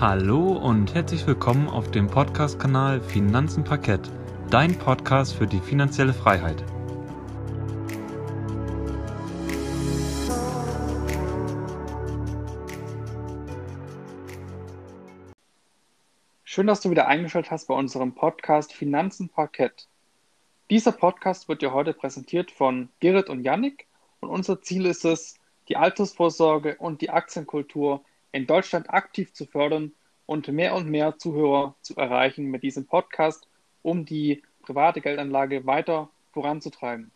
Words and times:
Hallo 0.00 0.52
und 0.52 0.94
herzlich 0.94 1.26
willkommen 1.26 1.68
auf 1.68 1.90
dem 1.90 2.06
Podcast-Kanal 2.06 3.00
Finanzen 3.00 3.64
Parkett, 3.64 4.08
dein 4.48 4.78
Podcast 4.78 5.34
für 5.34 5.48
die 5.48 5.58
finanzielle 5.58 6.14
Freiheit. 6.14 6.62
Schön, 16.44 16.68
dass 16.68 16.80
du 16.80 16.90
wieder 16.90 17.08
eingeschaltet 17.08 17.50
hast 17.50 17.66
bei 17.66 17.74
unserem 17.74 18.14
Podcast 18.14 18.72
Finanzen 18.72 19.28
Parkett. 19.28 19.88
Dieser 20.70 20.92
Podcast 20.92 21.48
wird 21.48 21.60
dir 21.60 21.72
heute 21.72 21.92
präsentiert 21.92 22.52
von 22.52 22.88
Gerrit 23.00 23.28
und 23.28 23.42
Yannick 23.42 23.88
und 24.20 24.28
unser 24.28 24.62
Ziel 24.62 24.86
ist 24.86 25.04
es, 25.04 25.40
die 25.68 25.76
Altersvorsorge 25.76 26.76
und 26.76 27.00
die 27.00 27.10
Aktienkultur 27.10 28.04
in 28.32 28.46
Deutschland 28.46 28.90
aktiv 28.90 29.32
zu 29.32 29.46
fördern 29.46 29.92
und 30.26 30.48
mehr 30.48 30.74
und 30.74 30.88
mehr 30.88 31.18
Zuhörer 31.18 31.74
zu 31.80 31.96
erreichen 31.96 32.46
mit 32.46 32.62
diesem 32.62 32.86
Podcast, 32.86 33.48
um 33.82 34.04
die 34.04 34.42
private 34.62 35.00
Geldanlage 35.00 35.66
weiter 35.66 36.10
voranzutreiben. 36.32 37.10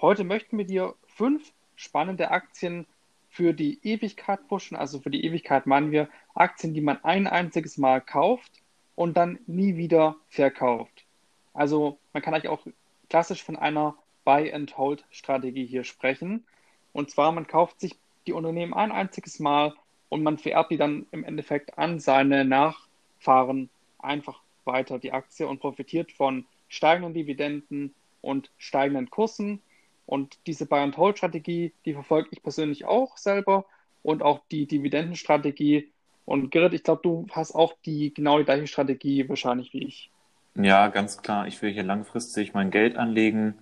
Heute 0.00 0.24
möchten 0.24 0.56
wir 0.58 0.64
dir 0.64 0.94
fünf 1.06 1.52
spannende 1.76 2.30
Aktien 2.30 2.86
für 3.28 3.52
die 3.52 3.78
Ewigkeit 3.82 4.46
pushen. 4.48 4.76
Also 4.76 5.00
für 5.00 5.10
die 5.10 5.24
Ewigkeit 5.24 5.66
meinen 5.66 5.90
wir 5.90 6.08
Aktien, 6.34 6.74
die 6.74 6.80
man 6.80 7.02
ein 7.04 7.26
einziges 7.26 7.78
Mal 7.78 8.00
kauft 8.00 8.52
und 8.94 9.16
dann 9.16 9.38
nie 9.46 9.76
wieder 9.76 10.16
verkauft. 10.28 11.04
Also 11.54 11.98
man 12.12 12.22
kann 12.22 12.34
eigentlich 12.34 12.50
auch 12.50 12.66
klassisch 13.08 13.42
von 13.42 13.56
einer 13.56 13.96
Buy-and-Hold-Strategie 14.24 15.66
hier 15.66 15.84
sprechen. 15.84 16.44
Und 16.92 17.10
zwar, 17.10 17.32
man 17.32 17.46
kauft 17.46 17.80
sich 17.80 17.96
die 18.26 18.32
Unternehmen 18.32 18.74
ein 18.74 18.92
einziges 18.92 19.40
Mal 19.40 19.74
und 20.12 20.22
man 20.22 20.36
vererbt 20.36 20.70
die 20.70 20.76
dann 20.76 21.06
im 21.10 21.24
Endeffekt 21.24 21.78
an 21.78 21.98
seine 21.98 22.44
Nachfahren 22.44 23.70
einfach 23.98 24.42
weiter, 24.66 24.98
die 24.98 25.10
Aktie, 25.10 25.48
und 25.48 25.58
profitiert 25.58 26.12
von 26.12 26.44
steigenden 26.68 27.14
Dividenden 27.14 27.94
und 28.20 28.50
steigenden 28.58 29.08
Kursen. 29.08 29.62
Und 30.04 30.36
diese 30.46 30.66
Buy-and-Hold-Strategie, 30.66 31.72
die 31.86 31.94
verfolge 31.94 32.28
ich 32.30 32.42
persönlich 32.42 32.84
auch 32.84 33.16
selber 33.16 33.64
und 34.02 34.22
auch 34.22 34.40
die 34.50 34.66
Dividendenstrategie. 34.66 35.90
Und 36.26 36.50
Gerrit, 36.50 36.74
ich 36.74 36.82
glaube, 36.82 37.00
du 37.02 37.26
hast 37.32 37.54
auch 37.54 37.72
die 37.86 38.12
genau 38.12 38.36
die 38.36 38.44
gleiche 38.44 38.66
Strategie 38.66 39.26
wahrscheinlich 39.30 39.72
wie 39.72 39.84
ich. 39.84 40.10
Ja, 40.56 40.88
ganz 40.88 41.22
klar. 41.22 41.46
Ich 41.46 41.62
will 41.62 41.72
hier 41.72 41.84
langfristig 41.84 42.52
mein 42.52 42.70
Geld 42.70 42.98
anlegen 42.98 43.54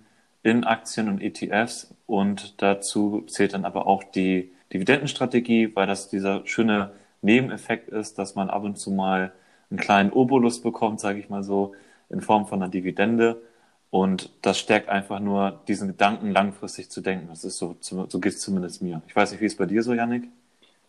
in 0.43 0.65
Aktien 0.65 1.07
und 1.07 1.21
ETFs 1.21 1.95
und 2.07 2.61
dazu 2.61 3.21
zählt 3.27 3.53
dann 3.53 3.63
aber 3.63 3.87
auch 3.87 4.03
die 4.03 4.51
Dividendenstrategie, 4.73 5.75
weil 5.75 5.87
das 5.87 6.09
dieser 6.09 6.45
schöne 6.45 6.93
Nebeneffekt 7.21 7.89
ist, 7.89 8.17
dass 8.17 8.35
man 8.35 8.49
ab 8.49 8.63
und 8.63 8.77
zu 8.77 8.91
mal 8.91 9.33
einen 9.69 9.79
kleinen 9.79 10.11
Obolus 10.11 10.61
bekommt, 10.61 10.99
sage 10.99 11.19
ich 11.19 11.29
mal 11.29 11.43
so, 11.43 11.73
in 12.09 12.21
Form 12.21 12.47
von 12.47 12.61
einer 12.61 12.71
Dividende. 12.71 13.41
Und 13.89 14.31
das 14.41 14.57
stärkt 14.57 14.89
einfach 14.89 15.19
nur 15.19 15.61
diesen 15.67 15.89
Gedanken, 15.89 16.31
langfristig 16.31 16.89
zu 16.89 17.01
denken. 17.01 17.27
Das 17.27 17.43
ist 17.43 17.57
so, 17.57 17.75
so 17.81 18.19
geht 18.19 18.33
es 18.33 18.39
zumindest 18.39 18.81
mir. 18.81 19.01
Ich 19.07 19.15
weiß 19.15 19.31
nicht, 19.31 19.41
wie 19.41 19.45
es 19.45 19.57
bei 19.57 19.65
dir 19.65 19.83
so, 19.83 19.93
Yannick? 19.93 20.29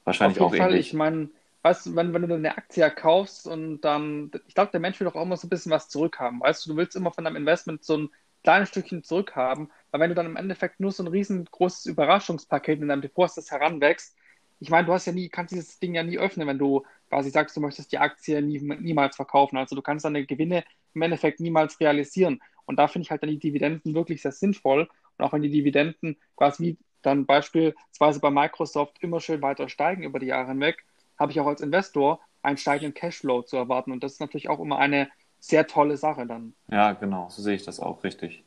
Wahrscheinlich 0.05 0.41
Auf 0.41 0.53
jeden 0.53 0.63
auch 0.63 0.65
Fall, 0.67 0.73
ähnlich. 0.73 0.89
Ich 0.89 0.95
meine, 0.95 1.29
weißt 1.63 1.87
du, 1.87 1.97
wenn, 1.97 2.13
wenn 2.13 2.29
du 2.29 2.35
eine 2.35 2.57
Aktie 2.57 2.89
kaufst 2.91 3.47
und 3.47 3.81
dann, 3.83 4.31
ich 4.49 4.55
glaube, 4.55 4.71
der 4.73 4.81
Mensch 4.81 5.01
will 5.01 5.07
doch 5.07 5.17
auch 5.17 5.23
immer 5.23 5.37
so 5.37 5.47
ein 5.47 5.51
bisschen 5.51 5.73
was 5.73 5.89
zurückhaben. 5.89 6.41
Weißt 6.41 6.67
du, 6.67 6.71
du 6.71 6.77
willst 6.77 6.97
immer 6.97 7.13
von 7.13 7.25
deinem 7.25 7.37
Investment 7.37 7.85
so 7.85 7.97
ein 7.97 8.11
kleines 8.43 8.71
Stückchen 8.71 9.03
zurückhaben, 9.03 9.71
weil 9.91 10.01
wenn 10.01 10.11
du 10.11 10.15
dann 10.15 10.27
im 10.27 10.37
Endeffekt 10.37 10.81
nur 10.81 10.93
so 10.93 11.03
ein 11.03 11.09
riesengroßes 11.09 11.87
Überraschungspaket 11.87 12.81
in 12.81 12.89
deinem 12.89 13.03
Depot 13.03 13.25
hast, 13.25 13.37
das 13.37 13.51
heranwächst, 13.51 14.17
ich 14.63 14.71
meine, 14.71 14.87
du 14.87 14.93
hast 14.93 15.07
ja 15.07 15.13
nie, 15.13 15.29
kannst 15.29 15.53
dieses 15.53 15.81
Ding 15.81 15.95
ja 15.95 16.05
nie 16.05 16.19
öffnen, 16.19 16.47
wenn 16.47 16.59
du 16.59 16.85
quasi 17.09 17.31
sagst, 17.31 17.57
du 17.57 17.61
möchtest 17.61 17.91
die 17.91 17.99
Aktie 17.99 18.41
nie, 18.41 18.61
niemals 18.61 19.17
verkaufen. 19.17 19.57
Also 19.57 19.75
du 19.75 19.83
kannst 19.83 20.05
deine 20.05 20.25
Gewinne 20.25 20.63
im 20.95 21.03
Endeffekt 21.03 21.41
niemals 21.41 21.81
realisieren. 21.81 22.41
Und 22.65 22.79
da 22.79 22.87
finde 22.87 23.05
ich 23.05 23.11
halt 23.11 23.25
dann 23.25 23.31
die 23.31 23.41
Dividenden 23.41 23.93
wirklich 23.95 24.23
sehr 24.23 24.31
sinnvoll. 24.31 24.89
Und 25.19 25.25
auch 25.25 25.33
wenn 25.33 25.43
die 25.43 25.51
Dividenden 25.51 26.17
quasi 26.37 26.63
wie 26.63 26.79
dann 27.03 27.27
beispielsweise 27.27 28.21
bei 28.21 28.31
Microsoft 28.31 29.03
immer 29.03 29.21
schön 29.21 29.43
weiter 29.43 29.69
steigen 29.69 30.05
über 30.05 30.21
die 30.21 30.27
Jahre 30.27 30.51
hinweg, 30.51 30.85
habe 31.19 31.33
ich 31.33 31.41
auch 31.41 31.47
als 31.49 31.61
Investor 31.61 32.21
einen 32.43 32.57
steigenden 32.57 32.95
Cashflow 32.95 33.43
zu 33.43 33.57
erwarten. 33.57 33.91
Und 33.91 34.05
das 34.05 34.13
ist 34.13 34.21
natürlich 34.21 34.49
auch 34.49 34.61
immer 34.61 34.79
eine 34.79 35.11
sehr 35.43 35.67
tolle 35.67 35.97
Sache 35.97 36.25
dann. 36.25 36.55
Ja, 36.69 36.93
genau, 36.93 37.29
so 37.29 37.43
sehe 37.43 37.57
ich 37.57 37.65
das 37.65 37.81
auch 37.81 38.05
richtig. 38.05 38.43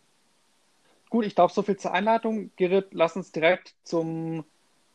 Gut, 1.10 1.26
ich 1.26 1.36
glaube, 1.36 1.54
so 1.54 1.62
viel 1.62 1.76
zur 1.76 1.94
Einleitung. 1.94 2.52
Gerrit, 2.56 2.88
lass 2.92 3.18
uns 3.18 3.32
direkt 3.32 3.76
zum, 3.84 4.46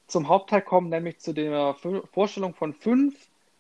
zum 0.07 0.29
Hauptteil 0.29 0.63
kommen, 0.63 0.89
nämlich 0.89 1.21
zu 1.21 1.35
der 1.35 1.77
Vorstellung 2.13 2.55
von 2.55 2.73
fünf 2.73 3.15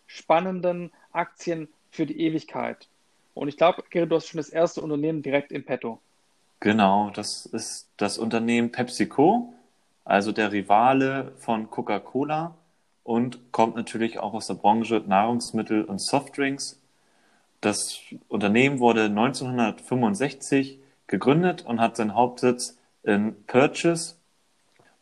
spannenden 0.06 0.90
Aktien 1.12 1.68
für 1.90 2.06
die 2.06 2.18
Ewigkeit. 2.18 2.88
Und 3.34 3.48
ich 3.48 3.58
glaube, 3.58 3.84
Gerrit, 3.90 4.10
du 4.10 4.16
hast 4.16 4.28
schon 4.28 4.38
das 4.38 4.48
erste 4.48 4.80
Unternehmen 4.80 5.22
direkt 5.22 5.52
im 5.52 5.64
Petto. 5.64 6.00
Genau, 6.60 7.10
das 7.10 7.44
ist 7.46 7.88
das 7.98 8.18
Unternehmen 8.18 8.72
PepsiCo, 8.72 9.52
also 10.04 10.32
der 10.32 10.50
Rivale 10.50 11.32
von 11.36 11.70
Coca-Cola 11.70 12.54
und 13.04 13.52
kommt 13.52 13.76
natürlich 13.76 14.18
auch 14.18 14.32
aus 14.32 14.46
der 14.46 14.54
Branche 14.54 15.02
Nahrungsmittel 15.06 15.84
und 15.84 16.00
Softdrinks 16.00 16.80
das 17.60 18.00
Unternehmen 18.28 18.78
wurde 18.78 19.04
1965 19.04 20.78
gegründet 21.06 21.65
und 21.66 21.81
hat 21.81 21.97
seinen 21.97 22.15
Hauptsitz 22.15 22.78
in 23.03 23.44
Purchase 23.47 24.16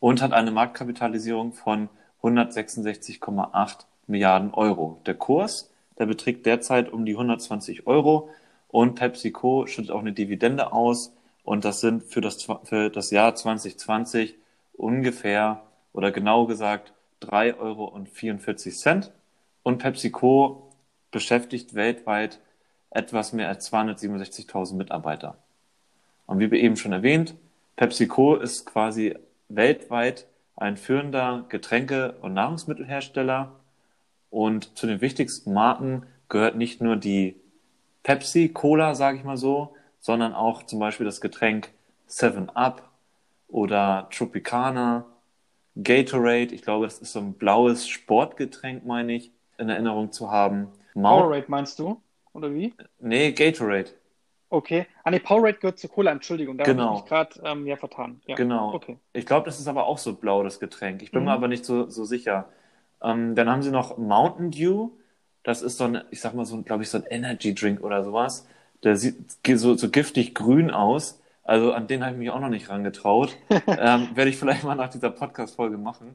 und 0.00 0.22
hat 0.22 0.32
eine 0.32 0.50
Marktkapitalisierung 0.50 1.52
von 1.52 1.88
166,8 2.22 3.84
Milliarden 4.06 4.54
Euro. 4.54 5.00
Der 5.06 5.14
Kurs, 5.14 5.70
der 5.98 6.06
beträgt 6.06 6.46
derzeit 6.46 6.92
um 6.92 7.04
die 7.04 7.12
120 7.12 7.86
Euro 7.86 8.30
und 8.68 8.94
PepsiCo 8.94 9.66
schüttet 9.66 9.90
auch 9.90 10.00
eine 10.00 10.12
Dividende 10.12 10.72
aus 10.72 11.12
und 11.44 11.64
das 11.64 11.80
sind 11.80 12.02
für 12.02 12.20
das, 12.20 12.46
für 12.64 12.90
das 12.90 13.10
Jahr 13.10 13.34
2020 13.34 14.34
ungefähr 14.74 15.62
oder 15.92 16.10
genau 16.10 16.46
gesagt 16.46 16.92
3,44 17.22 17.58
Euro. 17.58 19.12
Und 19.62 19.78
PepsiCo 19.78 20.70
beschäftigt 21.10 21.74
weltweit 21.74 22.40
etwas 22.90 23.32
mehr 23.32 23.48
als 23.48 23.72
267.000 23.72 24.74
Mitarbeiter. 24.74 25.36
Und 26.26 26.40
wie 26.40 26.58
eben 26.58 26.76
schon 26.76 26.92
erwähnt, 26.92 27.34
PepsiCo 27.76 28.36
ist 28.36 28.66
quasi 28.66 29.16
weltweit 29.48 30.26
ein 30.56 30.76
führender 30.76 31.44
Getränke- 31.48 32.16
und 32.20 32.34
Nahrungsmittelhersteller. 32.34 33.52
Und 34.30 34.76
zu 34.76 34.86
den 34.86 35.00
wichtigsten 35.00 35.52
Marken 35.52 36.04
gehört 36.28 36.56
nicht 36.56 36.80
nur 36.80 36.96
die 36.96 37.36
Pepsi 38.02 38.48
Cola, 38.48 38.94
sage 38.94 39.18
ich 39.18 39.24
mal 39.24 39.36
so, 39.36 39.74
sondern 40.00 40.34
auch 40.34 40.62
zum 40.64 40.78
Beispiel 40.78 41.06
das 41.06 41.20
Getränk 41.20 41.70
7 42.06 42.50
Up 42.50 42.88
oder 43.48 44.08
Tropicana, 44.10 45.06
Gatorade. 45.82 46.54
Ich 46.54 46.62
glaube, 46.62 46.86
das 46.86 46.98
ist 46.98 47.12
so 47.12 47.20
ein 47.20 47.34
blaues 47.34 47.88
Sportgetränk, 47.88 48.84
meine 48.84 49.14
ich, 49.14 49.30
in 49.58 49.68
Erinnerung 49.68 50.12
zu 50.12 50.30
haben. 50.30 50.68
Powerade 50.94 51.46
meinst 51.48 51.78
du? 51.78 52.00
Oder 52.38 52.54
wie? 52.54 52.74
Nee, 53.00 53.32
Gatorade. 53.32 53.90
Okay. 54.50 54.86
Ah, 55.04 55.10
nee, 55.10 55.18
Powerade 55.18 55.58
gehört 55.58 55.78
zu 55.78 55.88
Cola, 55.88 56.10
Entschuldigung. 56.10 56.56
Da 56.56 56.64
genau. 56.64 56.84
habe 56.84 56.94
ich 56.94 57.02
mich 57.02 57.08
gerade 57.08 57.40
ähm, 57.44 57.66
ja 57.66 57.76
vertan. 57.76 58.20
Ja. 58.26 58.34
Genau. 58.34 58.72
Okay. 58.72 58.96
Ich 59.12 59.26
glaube, 59.26 59.44
das 59.44 59.60
ist 59.60 59.68
aber 59.68 59.86
auch 59.86 59.98
so 59.98 60.14
blau, 60.14 60.42
das 60.42 60.58
Getränk. 60.58 61.02
Ich 61.02 61.10
bin 61.10 61.20
mhm. 61.20 61.26
mir 61.26 61.32
aber 61.32 61.48
nicht 61.48 61.64
so, 61.64 61.88
so 61.90 62.04
sicher. 62.04 62.48
Ähm, 63.02 63.34
dann 63.34 63.48
haben 63.50 63.62
sie 63.62 63.70
noch 63.70 63.98
Mountain 63.98 64.50
Dew. 64.50 64.90
Das 65.42 65.62
ist 65.62 65.76
so 65.76 65.84
ein, 65.84 66.02
ich 66.10 66.20
sag 66.20 66.34
mal, 66.34 66.46
so, 66.46 66.62
glaube 66.62 66.82
ich, 66.82 66.88
so 66.88 66.98
ein 66.98 67.04
Energy 67.04 67.54
Drink 67.54 67.82
oder 67.82 68.02
sowas. 68.04 68.46
Der 68.82 68.96
sieht 68.96 69.16
so, 69.46 69.74
so 69.74 69.90
giftig 69.90 70.34
grün 70.34 70.70
aus. 70.70 71.20
Also 71.44 71.72
an 71.72 71.86
den 71.86 72.02
habe 72.02 72.12
ich 72.12 72.18
mich 72.18 72.30
auch 72.30 72.40
noch 72.40 72.48
nicht 72.48 72.68
rangetraut. 72.70 73.36
ähm, 73.50 74.08
Werde 74.14 74.30
ich 74.30 74.38
vielleicht 74.38 74.64
mal 74.64 74.74
nach 74.74 74.90
dieser 74.90 75.10
Podcast-Folge 75.10 75.76
machen. 75.76 76.14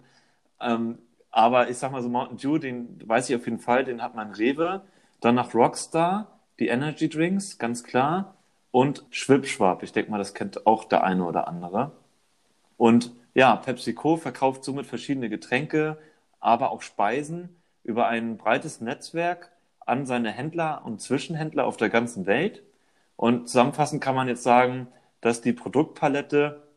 Ähm, 0.59 0.97
aber 1.29 1.69
ich 1.69 1.77
sag 1.77 1.91
mal 1.91 2.01
so, 2.01 2.09
Mountain 2.09 2.37
Dew, 2.37 2.57
den 2.57 2.99
weiß 3.05 3.29
ich 3.29 3.35
auf 3.35 3.45
jeden 3.45 3.59
Fall, 3.59 3.83
den 3.83 4.01
hat 4.01 4.15
man 4.15 4.31
Rewe. 4.31 4.81
Dann 5.23 5.35
nach 5.35 5.53
Rockstar, 5.53 6.41
die 6.59 6.67
Energy 6.67 7.07
Drinks, 7.07 7.57
ganz 7.57 7.85
klar. 7.85 8.35
Und 8.71 9.05
Schwipschwab, 9.09 9.81
ich 9.81 9.93
denke 9.93 10.11
mal, 10.11 10.17
das 10.17 10.33
kennt 10.33 10.67
auch 10.67 10.83
der 10.83 11.05
eine 11.05 11.23
oder 11.23 11.47
andere. 11.47 11.93
Und 12.75 13.13
ja, 13.33 13.55
PepsiCo 13.55 14.17
verkauft 14.17 14.65
somit 14.65 14.85
verschiedene 14.85 15.29
Getränke, 15.29 15.97
aber 16.41 16.71
auch 16.71 16.81
Speisen 16.81 17.55
über 17.85 18.07
ein 18.07 18.35
breites 18.35 18.81
Netzwerk 18.81 19.53
an 19.79 20.05
seine 20.05 20.29
Händler 20.29 20.81
und 20.83 20.99
Zwischenhändler 20.99 21.67
auf 21.67 21.77
der 21.77 21.89
ganzen 21.89 22.25
Welt. 22.25 22.61
Und 23.15 23.47
zusammenfassend 23.47 24.03
kann 24.03 24.15
man 24.15 24.27
jetzt 24.27 24.43
sagen, 24.43 24.89
dass 25.21 25.39
die 25.39 25.53
Produktpalette 25.53 26.67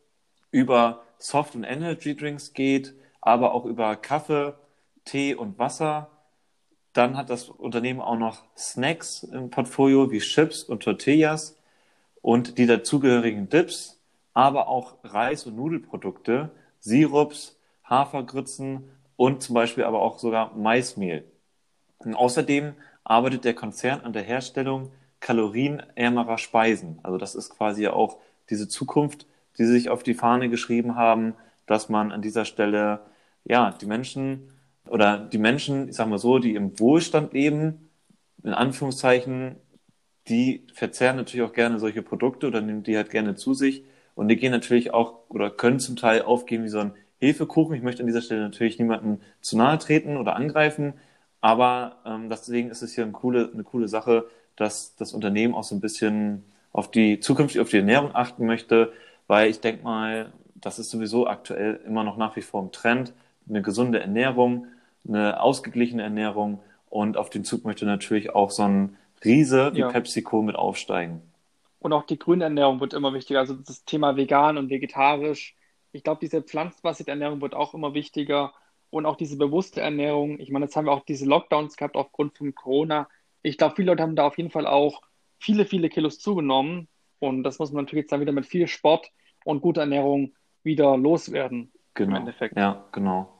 über 0.51 1.03
Soft- 1.17 1.55
und 1.55 1.65
Energy 1.65 2.15
Drinks 2.15 2.53
geht, 2.53 2.93
aber 3.19 3.53
auch 3.53 3.65
über 3.65 3.97
Kaffee, 3.97 4.53
Tee 5.03 5.35
und 5.35 5.59
Wasser 5.59 6.11
dann 6.97 7.15
hat 7.15 7.29
das 7.29 7.49
Unternehmen 7.49 8.01
auch 8.01 8.17
noch 8.17 8.43
Snacks 8.57 9.23
im 9.23 9.51
Portfolio 9.51 10.09
wie 10.09 10.19
Chips 10.19 10.63
und 10.63 10.81
Tortillas 10.81 11.55
und 12.23 12.57
die 12.57 12.65
dazugehörigen 12.65 13.49
Dips, 13.49 13.99
aber 14.33 14.67
auch 14.67 14.95
Reis- 15.03 15.45
und 15.45 15.55
Nudelprodukte, 15.55 16.49
Sirups, 16.79 17.55
Hafergrützen 17.83 18.89
und 19.15 19.43
zum 19.43 19.53
Beispiel 19.53 19.83
aber 19.83 20.01
auch 20.01 20.17
sogar 20.17 20.55
Maismehl. 20.55 21.23
Und 21.99 22.15
außerdem 22.15 22.73
arbeitet 23.03 23.45
der 23.45 23.53
Konzern 23.53 24.01
an 24.01 24.13
der 24.13 24.23
Herstellung 24.23 24.91
kalorienärmerer 25.19 26.37
Speisen. 26.37 26.99
Also 27.03 27.17
das 27.17 27.35
ist 27.35 27.51
quasi 27.51 27.87
auch 27.87 28.17
diese 28.49 28.67
Zukunft, 28.67 29.27
die 29.57 29.65
sie 29.65 29.73
sich 29.73 29.89
auf 29.89 30.03
die 30.03 30.13
Fahne 30.13 30.49
geschrieben 30.49 30.95
haben, 30.95 31.35
dass 31.67 31.89
man 31.89 32.11
an 32.11 32.21
dieser 32.21 32.45
Stelle 32.45 33.01
ja 33.43 33.71
die 33.71 33.85
Menschen 33.85 34.51
oder 34.89 35.17
die 35.17 35.37
Menschen, 35.37 35.89
ich 35.89 35.95
sag 35.95 36.07
mal 36.07 36.17
so, 36.17 36.39
die 36.39 36.55
im 36.55 36.79
Wohlstand 36.79 37.33
leben, 37.33 37.89
in 38.43 38.53
Anführungszeichen, 38.53 39.57
die 40.27 40.65
verzehren 40.73 41.15
natürlich 41.15 41.45
auch 41.47 41.53
gerne 41.53 41.79
solche 41.79 42.01
Produkte 42.01 42.47
oder 42.47 42.61
nehmen 42.61 42.83
die 42.83 42.97
halt 42.97 43.09
gerne 43.09 43.35
zu 43.35 43.53
sich. 43.53 43.83
Und 44.15 44.29
die 44.29 44.35
gehen 44.35 44.51
natürlich 44.51 44.93
auch 44.93 45.29
oder 45.29 45.49
können 45.49 45.79
zum 45.79 45.95
Teil 45.95 46.23
aufgehen 46.23 46.63
wie 46.63 46.69
so 46.69 46.79
ein 46.79 46.93
Hefekuchen. 47.19 47.75
Ich 47.75 47.83
möchte 47.83 48.01
an 48.01 48.07
dieser 48.07 48.21
Stelle 48.21 48.41
natürlich 48.41 48.79
niemanden 48.79 49.21
zu 49.41 49.57
nahe 49.57 49.77
treten 49.77 50.17
oder 50.17 50.35
angreifen, 50.35 50.93
aber 51.41 51.97
ähm, 52.05 52.29
deswegen 52.29 52.69
ist 52.69 52.81
es 52.81 52.93
hier 52.95 53.03
eine 53.03 53.13
coole, 53.13 53.49
eine 53.53 53.63
coole 53.63 53.87
Sache, 53.87 54.25
dass 54.55 54.95
das 54.95 55.13
Unternehmen 55.13 55.53
auch 55.53 55.63
so 55.63 55.75
ein 55.75 55.81
bisschen 55.81 56.43
auf 56.71 56.91
die 56.91 57.19
zukünftig 57.19 57.61
auf 57.61 57.69
die 57.69 57.77
Ernährung 57.77 58.11
achten 58.13 58.45
möchte, 58.45 58.91
weil 59.27 59.49
ich 59.49 59.61
denke 59.61 59.83
mal, 59.83 60.33
das 60.55 60.79
ist 60.79 60.89
sowieso 60.89 61.27
aktuell 61.27 61.79
immer 61.85 62.03
noch 62.03 62.17
nach 62.17 62.35
wie 62.35 62.41
vor 62.41 62.61
im 62.63 62.71
Trend, 62.71 63.13
eine 63.47 63.61
gesunde 63.61 63.99
Ernährung, 63.99 64.67
eine 65.07 65.41
ausgeglichene 65.41 66.03
Ernährung 66.03 66.59
und 66.89 67.17
auf 67.17 67.29
den 67.29 67.43
Zug 67.43 67.65
möchte 67.65 67.85
natürlich 67.85 68.33
auch 68.33 68.51
so 68.51 68.63
ein 68.63 68.97
Riese 69.23 69.73
wie 69.73 69.79
ja. 69.79 69.89
PepsiCo 69.89 70.41
mit 70.41 70.55
aufsteigen. 70.55 71.21
Und 71.79 71.93
auch 71.93 72.03
die 72.03 72.19
grüne 72.19 72.45
Ernährung 72.45 72.79
wird 72.79 72.93
immer 72.93 73.13
wichtiger. 73.13 73.39
Also 73.39 73.53
das 73.53 73.85
Thema 73.85 74.15
vegan 74.15 74.57
und 74.57 74.69
vegetarisch. 74.69 75.55
Ich 75.91 76.03
glaube, 76.03 76.19
diese 76.21 76.41
pflanzenbasierte 76.41 77.11
Ernährung 77.11 77.41
wird 77.41 77.55
auch 77.55 77.73
immer 77.73 77.93
wichtiger. 77.93 78.53
Und 78.89 79.05
auch 79.05 79.15
diese 79.15 79.37
bewusste 79.37 79.81
Ernährung. 79.81 80.39
Ich 80.39 80.49
meine, 80.49 80.65
jetzt 80.65 80.75
haben 80.75 80.85
wir 80.85 80.93
auch 80.93 81.05
diese 81.05 81.25
Lockdowns 81.25 81.75
gehabt 81.75 81.95
aufgrund 81.95 82.37
von 82.37 82.55
Corona. 82.55 83.07
Ich 83.41 83.57
glaube, 83.57 83.75
viele 83.75 83.91
Leute 83.91 84.03
haben 84.03 84.15
da 84.15 84.25
auf 84.25 84.37
jeden 84.37 84.49
Fall 84.49 84.65
auch 84.65 85.01
viele, 85.39 85.65
viele 85.65 85.89
Kilos 85.89 86.19
zugenommen. 86.19 86.87
Und 87.19 87.43
das 87.43 87.59
muss 87.59 87.71
man 87.71 87.83
natürlich 87.83 88.03
jetzt 88.03 88.11
dann 88.11 88.21
wieder 88.21 88.31
mit 88.31 88.45
viel 88.45 88.67
Sport 88.67 89.11
und 89.43 89.61
guter 89.61 89.81
Ernährung 89.81 90.33
wieder 90.63 90.97
loswerden. 90.97 91.71
Genau. 91.93 92.11
Im 92.11 92.21
Endeffekt. 92.21 92.57
Ja, 92.57 92.85
genau. 92.91 93.36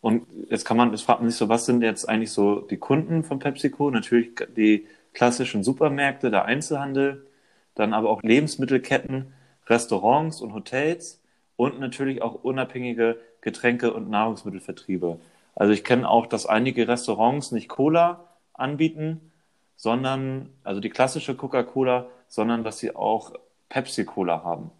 Und 0.00 0.26
jetzt 0.48 0.64
kann 0.64 0.76
man, 0.76 0.90
jetzt 0.90 1.02
fragt 1.02 1.20
man 1.20 1.30
sich 1.30 1.38
so, 1.38 1.48
was 1.48 1.66
sind 1.66 1.82
jetzt 1.82 2.08
eigentlich 2.08 2.30
so 2.30 2.60
die 2.60 2.76
Kunden 2.76 3.24
von 3.24 3.38
PepsiCo? 3.38 3.90
Natürlich 3.90 4.30
die 4.56 4.86
klassischen 5.12 5.64
Supermärkte, 5.64 6.30
der 6.30 6.44
Einzelhandel, 6.44 7.26
dann 7.74 7.92
aber 7.92 8.10
auch 8.10 8.22
Lebensmittelketten, 8.22 9.32
Restaurants 9.66 10.40
und 10.40 10.54
Hotels 10.54 11.20
und 11.56 11.80
natürlich 11.80 12.22
auch 12.22 12.34
unabhängige 12.44 13.18
Getränke- 13.40 13.92
und 13.92 14.10
Nahrungsmittelvertriebe. 14.10 15.18
Also 15.54 15.72
ich 15.72 15.84
kenne 15.84 16.08
auch, 16.08 16.26
dass 16.26 16.46
einige 16.46 16.86
Restaurants 16.86 17.50
nicht 17.50 17.68
Cola 17.68 18.24
anbieten, 18.54 19.32
sondern, 19.76 20.50
also 20.64 20.80
die 20.80 20.90
klassische 20.90 21.34
Coca-Cola, 21.34 22.06
sondern 22.28 22.62
dass 22.64 22.78
sie 22.78 22.94
auch 22.94 23.32
Pepsi-Cola 23.68 24.44
haben. 24.44 24.70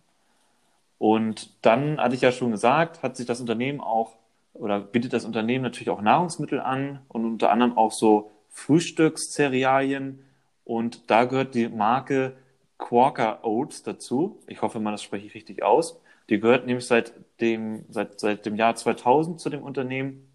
Und 0.98 1.50
dann 1.64 1.98
hatte 1.98 2.14
ich 2.14 2.20
ja 2.20 2.32
schon 2.32 2.50
gesagt, 2.50 3.02
hat 3.02 3.16
sich 3.16 3.26
das 3.26 3.40
Unternehmen 3.40 3.80
auch 3.80 4.16
oder 4.58 4.80
bietet 4.80 5.12
das 5.12 5.24
Unternehmen 5.24 5.62
natürlich 5.62 5.90
auch 5.90 6.02
Nahrungsmittel 6.02 6.60
an 6.60 7.00
und 7.08 7.24
unter 7.24 7.50
anderem 7.50 7.76
auch 7.76 7.92
so 7.92 8.30
Frühstückscerealien. 8.50 10.24
Und 10.64 11.10
da 11.10 11.24
gehört 11.24 11.54
die 11.54 11.68
Marke 11.68 12.36
Quaker 12.76 13.44
Oats 13.44 13.82
dazu. 13.82 14.40
Ich 14.46 14.62
hoffe 14.62 14.80
mal, 14.80 14.90
das 14.90 15.02
spreche 15.02 15.26
ich 15.26 15.34
richtig 15.34 15.62
aus. 15.62 16.00
Die 16.28 16.40
gehört 16.40 16.66
nämlich 16.66 16.86
seit 16.86 17.14
dem, 17.40 17.84
seit, 17.88 18.20
seit 18.20 18.46
dem 18.46 18.56
Jahr 18.56 18.74
2000 18.74 19.40
zu 19.40 19.48
dem 19.48 19.62
Unternehmen. 19.62 20.30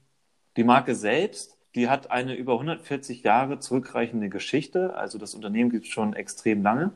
Die 0.58 0.64
Marke 0.64 0.96
selbst, 0.96 1.58
die 1.76 1.90
hat 1.90 2.12
eine 2.12 2.36
über 2.36 2.54
140 2.54 3.24
Jahre 3.24 3.60
zurückreichende 3.60 4.30
Geschichte. 4.30 4.96
Also 4.96 5.18
das 5.18 5.36
Unternehmen 5.36 5.70
gibt 5.70 5.86
es 5.86 5.92
schon 5.92 6.14
extrem 6.14 6.64
lange. 6.64 6.92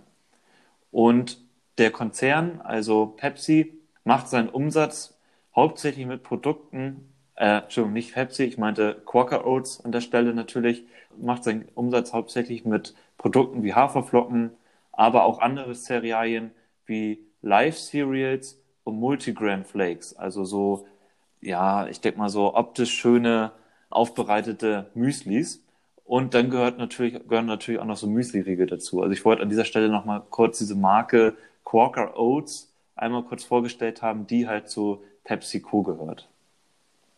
Und 0.91 1.41
der 1.77 1.91
Konzern, 1.91 2.61
also 2.61 3.05
Pepsi, 3.05 3.73
macht 4.03 4.29
seinen 4.29 4.49
Umsatz 4.49 5.19
hauptsächlich 5.55 6.05
mit 6.05 6.23
Produkten, 6.23 7.13
äh, 7.37 7.59
Entschuldigung, 7.59 7.93
nicht 7.93 8.13
Pepsi, 8.13 8.43
ich 8.43 8.57
meinte 8.57 9.01
Quaker 9.05 9.45
Oats 9.45 9.83
an 9.85 9.91
der 9.91 10.01
Stelle 10.01 10.33
natürlich, 10.33 10.85
macht 11.17 11.43
seinen 11.43 11.67
Umsatz 11.75 12.13
hauptsächlich 12.13 12.65
mit 12.65 12.95
Produkten 13.17 13.63
wie 13.63 13.73
Haferflocken, 13.73 14.51
aber 14.91 15.25
auch 15.25 15.39
andere 15.39 15.73
Cerealien 15.73 16.51
wie 16.85 17.19
Live 17.41 17.77
Cereals 17.77 18.59
und 18.83 18.99
Multigrain 18.99 19.65
Flakes, 19.65 20.15
also 20.15 20.43
so, 20.45 20.87
ja, 21.41 21.87
ich 21.87 22.01
denke 22.01 22.19
mal 22.19 22.29
so 22.29 22.55
optisch 22.55 22.91
schöne, 22.93 23.51
aufbereitete 23.89 24.89
Müslis. 24.95 25.63
Und 26.05 26.33
dann 26.33 26.49
gehört 26.49 26.77
natürlich, 26.77 27.27
gehören 27.27 27.45
natürlich 27.47 27.81
auch 27.81 27.85
noch 27.85 27.97
so 27.97 28.07
Müsli-Riegel 28.07 28.67
dazu. 28.67 29.01
Also 29.01 29.11
ich 29.13 29.25
wollte 29.25 29.43
an 29.43 29.49
dieser 29.49 29.65
Stelle 29.65 29.89
nochmal 29.89 30.23
kurz 30.29 30.57
diese 30.57 30.75
Marke 30.75 31.35
Quaker 31.65 32.17
Oats 32.17 32.73
einmal 32.95 33.23
kurz 33.23 33.43
vorgestellt 33.43 34.01
haben, 34.01 34.25
die 34.25 34.47
halt 34.47 34.69
zu 34.69 35.03
PepsiCo 35.25 35.83
gehört. 35.83 36.29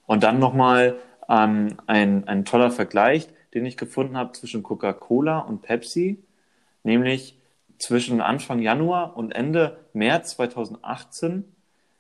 Und 0.10 0.24
dann 0.24 0.40
nochmal 0.40 0.98
ähm, 1.30 1.78
ein, 1.86 2.28
ein 2.28 2.44
toller 2.44 2.72
Vergleich, 2.72 3.30
den 3.54 3.64
ich 3.68 3.78
gefunden 3.78 4.18
habe 4.18 4.32
zwischen 4.32 4.64
Coca-Cola 4.64 5.38
und 5.38 5.62
Pepsi, 5.62 6.18
nämlich 6.84 7.38
zwischen 7.78 8.20
Anfang 8.20 8.58
Januar 8.58 9.16
und 9.16 9.36
Ende 9.36 9.78
März 9.94 10.32
2018 10.32 11.44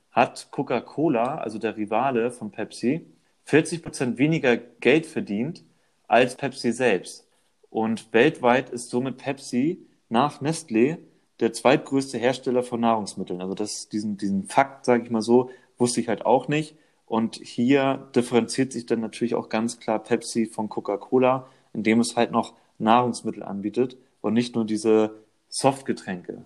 hat 0.09 0.47
Coca-Cola, 0.49 1.37
also 1.37 1.59
der 1.59 1.77
Rivale 1.77 2.31
von 2.31 2.49
Pepsi, 2.49 3.05
40 3.43 3.83
Prozent 3.83 4.17
weniger 4.17 4.57
Geld 4.57 5.05
verdient 5.05 5.63
als 6.07 6.33
Pepsi 6.33 6.71
selbst. 6.71 7.27
Und 7.69 8.11
weltweit 8.11 8.71
ist 8.71 8.89
somit 8.89 9.17
Pepsi 9.17 9.85
nach 10.09 10.41
Nestlé 10.41 10.97
der 11.41 11.53
zweitgrößte 11.53 12.17
Hersteller 12.17 12.63
von 12.63 12.79
Nahrungsmitteln. 12.79 13.39
Also 13.39 13.53
das, 13.53 13.87
diesen, 13.87 14.17
diesen 14.17 14.45
Fakt, 14.45 14.85
sage 14.85 15.03
ich 15.03 15.11
mal 15.11 15.21
so, 15.21 15.51
wusste 15.77 16.01
ich 16.01 16.07
halt 16.07 16.25
auch 16.25 16.47
nicht. 16.47 16.75
Und 17.09 17.37
hier 17.37 18.07
differenziert 18.15 18.71
sich 18.71 18.85
dann 18.85 19.01
natürlich 19.01 19.33
auch 19.33 19.49
ganz 19.49 19.79
klar 19.79 19.97
Pepsi 19.97 20.45
von 20.45 20.69
Coca-Cola, 20.69 21.47
indem 21.73 21.99
es 22.01 22.15
halt 22.15 22.31
noch 22.31 22.53
Nahrungsmittel 22.77 23.41
anbietet 23.41 23.97
und 24.21 24.35
nicht 24.35 24.53
nur 24.53 24.63
diese 24.63 25.15
Softgetränke. 25.49 26.45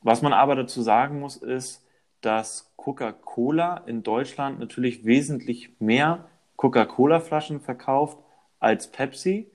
Was 0.00 0.22
man 0.22 0.32
aber 0.32 0.54
dazu 0.54 0.80
sagen 0.80 1.18
muss, 1.18 1.36
ist, 1.36 1.84
dass 2.20 2.72
Coca-Cola 2.76 3.78
in 3.78 4.04
Deutschland 4.04 4.60
natürlich 4.60 5.04
wesentlich 5.04 5.70
mehr 5.80 6.28
Coca-Cola-Flaschen 6.54 7.60
verkauft 7.60 8.18
als 8.60 8.92
Pepsi 8.92 9.50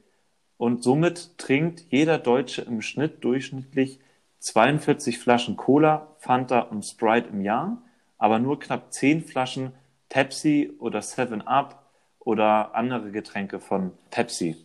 und 0.58 0.84
somit 0.84 1.38
trinkt 1.38 1.86
jeder 1.92 2.18
Deutsche 2.18 2.62
im 2.64 2.82
Schnitt 2.82 3.24
durchschnittlich 3.24 4.02
42 4.40 5.18
Flaschen 5.18 5.56
Cola, 5.56 6.14
Fanta 6.18 6.60
und 6.60 6.84
Sprite 6.84 7.30
im 7.30 7.40
Jahr 7.40 7.82
aber 8.18 8.40
nur 8.40 8.60
knapp 8.60 8.94
zehn 8.94 9.24
Flaschen 9.24 9.74
Pepsi 10.10 10.74
oder 10.80 11.02
Seven 11.02 11.42
Up 11.42 11.86
oder 12.20 12.76
andere 12.76 13.12
Getränke 13.12 13.60
von 13.60 13.92
Pepsi. 14.10 14.56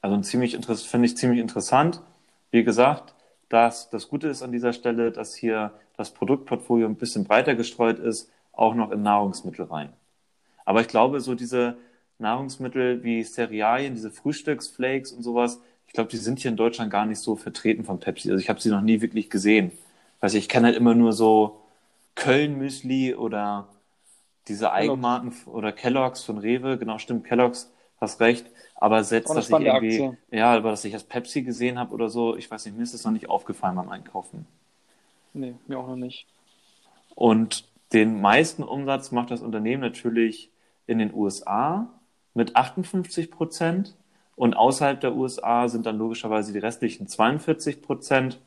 Also 0.00 0.20
ziemlich 0.20 0.56
finde 0.56 1.06
ich 1.06 1.16
ziemlich 1.16 1.40
interessant. 1.40 2.02
Wie 2.50 2.64
gesagt, 2.64 3.14
dass 3.48 3.90
das 3.90 4.08
Gute 4.08 4.28
ist 4.28 4.42
an 4.42 4.52
dieser 4.52 4.72
Stelle, 4.72 5.12
dass 5.12 5.34
hier 5.34 5.72
das 5.96 6.12
Produktportfolio 6.12 6.86
ein 6.86 6.96
bisschen 6.96 7.24
breiter 7.24 7.54
gestreut 7.54 7.98
ist, 7.98 8.30
auch 8.52 8.74
noch 8.74 8.90
in 8.90 9.02
Nahrungsmittel 9.02 9.66
rein. 9.66 9.92
Aber 10.64 10.80
ich 10.80 10.88
glaube, 10.88 11.20
so 11.20 11.34
diese 11.34 11.76
Nahrungsmittel 12.18 13.04
wie 13.04 13.22
Cerealien, 13.22 13.94
diese 13.94 14.10
Frühstücksflakes 14.10 15.12
und 15.12 15.22
sowas, 15.22 15.60
ich 15.86 15.92
glaube, 15.92 16.10
die 16.10 16.16
sind 16.16 16.40
hier 16.40 16.50
in 16.50 16.56
Deutschland 16.56 16.90
gar 16.90 17.06
nicht 17.06 17.20
so 17.20 17.36
vertreten 17.36 17.84
von 17.84 18.00
Pepsi. 18.00 18.30
Also 18.30 18.40
ich 18.40 18.48
habe 18.48 18.60
sie 18.60 18.70
noch 18.70 18.80
nie 18.80 19.00
wirklich 19.00 19.30
gesehen. 19.30 19.72
Also 20.20 20.38
ich 20.38 20.48
kenne 20.48 20.68
halt 20.68 20.76
immer 20.76 20.94
nur 20.94 21.12
so 21.12 21.60
Köln-Müsli 22.16 23.14
oder 23.14 23.68
diese 24.48 24.72
Eigenmarken 24.72 25.32
oder 25.46 25.72
Kellogg's 25.72 26.24
von 26.24 26.38
Rewe, 26.38 26.78
genau 26.78 26.98
stimmt, 26.98 27.24
Kellogg's, 27.24 27.72
hast 28.00 28.20
recht, 28.20 28.46
aber 28.74 29.04
selbst, 29.04 29.34
dass 29.34 29.48
ich 29.48 29.52
irgendwie, 29.52 30.02
Aktie. 30.02 30.18
ja, 30.30 30.52
aber 30.52 30.70
dass 30.70 30.84
ich 30.84 30.92
das 30.92 31.04
Pepsi 31.04 31.42
gesehen 31.42 31.78
habe 31.78 31.94
oder 31.94 32.08
so, 32.08 32.36
ich 32.36 32.50
weiß 32.50 32.66
nicht, 32.66 32.76
mir 32.76 32.82
ist 32.82 32.94
das 32.94 33.04
noch 33.04 33.12
nicht 33.12 33.28
aufgefallen 33.28 33.76
beim 33.76 33.88
Einkaufen. 33.88 34.46
Nee, 35.32 35.54
mir 35.66 35.78
auch 35.78 35.88
noch 35.88 35.96
nicht. 35.96 36.26
Und 37.14 37.64
den 37.92 38.20
meisten 38.20 38.62
Umsatz 38.62 39.12
macht 39.12 39.30
das 39.30 39.42
Unternehmen 39.42 39.80
natürlich 39.80 40.50
in 40.86 40.98
den 40.98 41.14
USA 41.14 41.88
mit 42.34 42.56
58 42.56 43.30
Prozent 43.30 43.94
und 44.34 44.54
außerhalb 44.54 45.00
der 45.00 45.14
USA 45.14 45.68
sind 45.68 45.86
dann 45.86 45.96
logischerweise 45.96 46.52
die 46.52 46.58
restlichen 46.58 47.08
42 47.08 47.80
Prozent 47.82 48.40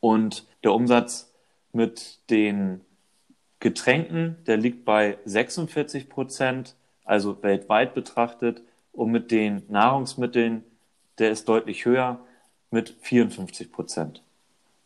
und 0.00 0.46
der 0.64 0.72
Umsatz 0.72 1.32
mit 1.76 2.18
den 2.30 2.80
Getränken, 3.60 4.36
der 4.46 4.56
liegt 4.56 4.84
bei 4.84 5.18
46 5.24 6.08
Prozent, 6.08 6.74
also 7.04 7.42
weltweit 7.42 7.94
betrachtet, 7.94 8.62
und 8.92 9.10
mit 9.10 9.30
den 9.30 9.62
Nahrungsmitteln, 9.68 10.64
der 11.18 11.30
ist 11.30 11.48
deutlich 11.48 11.84
höher 11.84 12.18
mit 12.70 12.96
54 13.00 13.70
Prozent. 13.70 14.22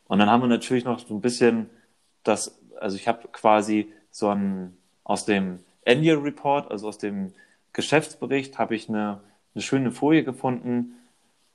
Und 0.07 0.19
dann 0.19 0.29
haben 0.29 0.43
wir 0.43 0.49
natürlich 0.49 0.85
noch 0.85 0.99
so 0.99 1.15
ein 1.15 1.21
bisschen 1.21 1.71
das, 2.25 2.61
also 2.81 2.97
ich 2.97 3.09
habe 3.09 3.29
quasi 3.29 3.93
so 4.11 4.29
ein, 4.29 4.77
aus 5.05 5.25
dem 5.25 5.61
Annual 5.87 6.19
Report, 6.19 6.71
also 6.71 6.89
aus 6.89 6.99
dem 6.99 7.33
Geschäftsbericht, 7.73 8.59
habe 8.59 8.75
ich 8.75 8.89
eine 8.89 9.21
eine 9.55 9.63
schöne 9.63 9.91
Folie 9.91 10.25
gefunden, 10.25 10.95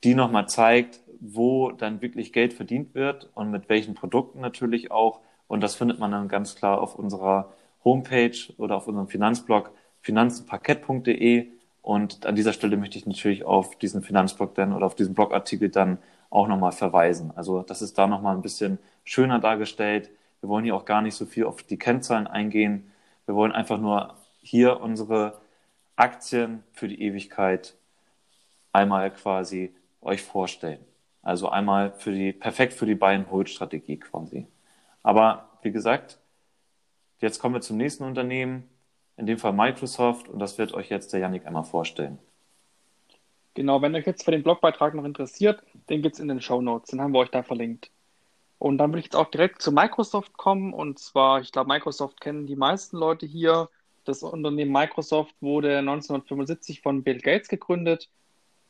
die 0.03 0.15
nochmal 0.15 0.47
zeigt, 0.47 0.99
wo 1.19 1.71
dann 1.71 2.01
wirklich 2.01 2.33
Geld 2.33 2.53
verdient 2.53 2.93
wird 2.93 3.29
und 3.33 3.51
mit 3.51 3.69
welchen 3.69 3.95
Produkten 3.95 4.41
natürlich 4.41 4.91
auch. 4.91 5.21
Und 5.47 5.61
das 5.61 5.75
findet 5.75 5.99
man 5.99 6.11
dann 6.11 6.27
ganz 6.27 6.55
klar 6.55 6.81
auf 6.81 6.95
unserer 6.95 7.53
Homepage 7.83 8.37
oder 8.57 8.77
auf 8.77 8.87
unserem 8.87 9.07
Finanzblog 9.07 9.71
finanzenparkett.de. 10.01 11.47
Und 11.81 12.25
an 12.25 12.35
dieser 12.35 12.53
Stelle 12.53 12.77
möchte 12.77 12.97
ich 12.97 13.05
natürlich 13.05 13.43
auf 13.43 13.77
diesen 13.77 14.01
Finanzblog 14.01 14.55
dann 14.55 14.73
oder 14.73 14.85
auf 14.85 14.95
diesen 14.95 15.13
Blogartikel 15.13 15.69
dann 15.69 15.99
auch 16.29 16.47
nochmal 16.47 16.71
verweisen. 16.71 17.31
Also 17.35 17.61
das 17.61 17.81
ist 17.81 17.97
da 17.97 18.07
nochmal 18.07 18.35
ein 18.35 18.41
bisschen 18.41 18.79
schöner 19.03 19.39
dargestellt. 19.39 20.09
Wir 20.41 20.49
wollen 20.49 20.65
hier 20.65 20.75
auch 20.75 20.85
gar 20.85 21.01
nicht 21.01 21.15
so 21.15 21.25
viel 21.25 21.45
auf 21.45 21.63
die 21.63 21.77
Kennzahlen 21.77 22.27
eingehen. 22.27 22.91
Wir 23.25 23.35
wollen 23.35 23.51
einfach 23.51 23.79
nur 23.79 24.15
hier 24.41 24.81
unsere 24.81 25.39
Aktien 25.95 26.63
für 26.73 26.87
die 26.87 27.01
Ewigkeit 27.01 27.75
einmal 28.73 29.11
quasi 29.11 29.73
euch 30.01 30.21
vorstellen. 30.21 30.83
Also 31.21 31.49
einmal 31.49 31.93
für 31.93 32.11
die, 32.11 32.33
perfekt 32.33 32.73
für 32.73 32.85
die 32.85 32.95
Buy-and-Hold-Strategie 32.95 33.97
quasi. 33.97 34.47
Aber 35.05 35.51
wie 35.61 35.71
gesagt, 35.71 36.17
jetzt 37.19 37.37
kommen 37.37 37.53
wir 37.53 37.61
zum 37.61 37.77
nächsten 37.77 38.03
Unternehmen, 38.03 38.67
in 39.17 39.27
dem 39.27 39.37
Fall 39.37 39.53
Microsoft, 39.53 40.27
und 40.27 40.39
das 40.39 40.57
wird 40.57 40.73
euch 40.73 40.89
jetzt 40.89 41.13
der 41.13 41.19
Yannick 41.19 41.45
einmal 41.45 41.63
vorstellen. 41.63 42.17
Genau, 43.53 43.83
wenn 43.83 43.93
euch 43.93 44.07
jetzt 44.07 44.25
für 44.25 44.31
den 44.31 44.41
Blogbeitrag 44.41 44.95
noch 44.95 45.05
interessiert, 45.05 45.61
den 45.89 46.01
gibt 46.01 46.15
es 46.15 46.19
in 46.19 46.27
den 46.27 46.41
Show 46.41 46.59
Notes, 46.59 46.89
den 46.89 47.01
haben 47.01 47.13
wir 47.13 47.19
euch 47.19 47.29
da 47.29 47.43
verlinkt. 47.43 47.91
Und 48.57 48.79
dann 48.79 48.91
will 48.91 48.97
ich 48.97 49.05
jetzt 49.05 49.15
auch 49.15 49.29
direkt 49.29 49.61
zu 49.61 49.71
Microsoft 49.71 50.37
kommen. 50.37 50.73
Und 50.73 50.97
zwar, 50.97 51.39
ich 51.39 51.51
glaube, 51.51 51.67
Microsoft 51.67 52.19
kennen 52.19 52.47
die 52.47 52.55
meisten 52.55 52.97
Leute 52.97 53.27
hier. 53.27 53.69
Das 54.05 54.23
Unternehmen 54.23 54.71
Microsoft 54.71 55.35
wurde 55.39 55.77
1975 55.77 56.81
von 56.81 57.03
Bill 57.03 57.19
Gates 57.19 57.47
gegründet. 57.47 58.09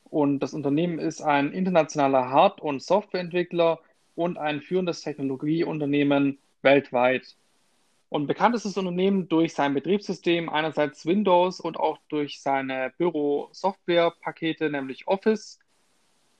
Und 0.03 0.39
das 0.39 0.53
Unternehmen 0.53 0.99
ist 0.99 1.21
ein 1.21 1.53
internationaler 1.53 2.29
Hard- 2.29 2.59
und 2.59 2.83
Softwareentwickler 2.83 3.79
und 4.15 4.37
ein 4.37 4.61
führendes 4.61 5.01
Technologieunternehmen 5.01 6.39
weltweit. 6.61 7.35
Und 8.09 8.27
bekannt 8.27 8.55
ist 8.55 8.65
das 8.65 8.77
Unternehmen 8.77 9.27
durch 9.27 9.53
sein 9.53 9.73
Betriebssystem, 9.73 10.49
einerseits 10.49 11.05
Windows 11.05 11.59
und 11.59 11.77
auch 11.77 11.97
durch 12.07 12.41
seine 12.41 12.93
Büro-Software-Pakete, 12.97 14.69
nämlich 14.69 15.07
Office. 15.07 15.59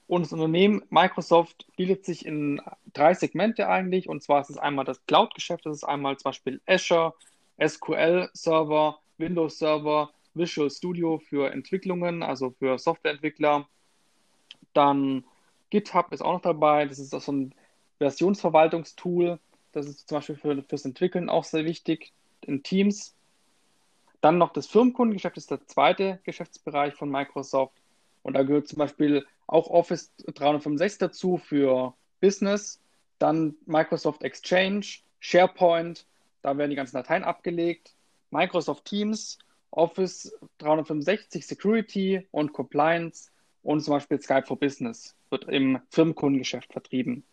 Und 0.08 0.22
das 0.22 0.34
Unternehmen 0.34 0.84
Microsoft 0.90 1.66
gliedert 1.76 2.06
sich 2.06 2.26
in 2.26 2.62
drei 2.94 3.14
Segmente 3.14 3.68
eigentlich. 3.68 4.08
Und 4.08 4.22
zwar 4.22 4.42
ist 4.42 4.52
es 4.52 4.58
einmal 4.58 4.86
das 4.86 5.04
Cloud-Geschäft, 5.08 5.66
das 5.66 5.78
ist 5.78 5.84
einmal 5.84 6.18
zum 6.18 6.30
Beispiel 6.30 6.62
Azure, 6.68 7.14
SQL-Server, 7.60 9.00
Windows-Server, 9.18 10.12
Visual 10.36 10.70
Studio 10.70 11.18
für 11.18 11.52
Entwicklungen, 11.52 12.22
also 12.22 12.52
für 12.52 12.78
Softwareentwickler. 12.78 13.68
Dann 14.74 15.24
GitHub 15.72 16.12
ist 16.12 16.22
auch 16.22 16.34
noch 16.34 16.42
dabei. 16.42 16.86
Das 16.86 17.00
ist 17.00 17.14
auch 17.16 17.22
so 17.22 17.32
ein 17.32 17.56
Versionsverwaltungstool. 18.00 19.40
Das 19.72 19.88
ist 19.88 20.08
zum 20.08 20.18
Beispiel 20.18 20.36
für, 20.36 20.64
fürs 20.64 20.86
Entwickeln 20.86 21.30
auch 21.30 21.44
sehr 21.44 21.66
wichtig 21.66 22.14
in 22.42 22.64
Teams. 22.64 23.16
Dann 24.22 24.38
noch 24.38 24.54
das 24.54 24.68
Firmenkundengeschäft 24.68 25.38
ist 25.38 25.52
der 25.52 25.66
zweite 25.68 26.20
Geschäftsbereich 26.24 26.94
von 26.96 27.10
Microsoft. 27.10 27.76
Und 28.24 28.34
da 28.34 28.44
gehört 28.44 28.68
zum 28.68 28.80
Beispiel 28.80 29.26
auch 29.48 29.68
Office 29.68 30.12
365 30.26 30.98
dazu 30.98 31.38
für 31.38 31.94
Business. 32.22 32.80
Dann 33.20 33.56
Microsoft 33.66 34.24
Exchange, 34.24 34.86
SharePoint, 35.20 36.06
da 36.42 36.58
werden 36.58 36.70
die 36.70 36.76
ganzen 36.76 36.96
Dateien 36.96 37.24
abgelegt. 37.24 37.94
Microsoft 38.32 38.86
Teams, 38.86 39.38
Office 39.72 40.34
365 40.58 41.46
Security 41.46 42.28
und 42.32 42.54
Compliance 42.54 43.30
und 43.64 43.82
zum 43.82 43.94
Beispiel 43.94 44.22
Skype 44.22 44.46
for 44.46 44.58
Business 44.58 45.16
wird 45.30 45.46
im 45.46 45.80
Firmenkundengeschäft 45.90 46.72
vertrieben. 46.72 47.24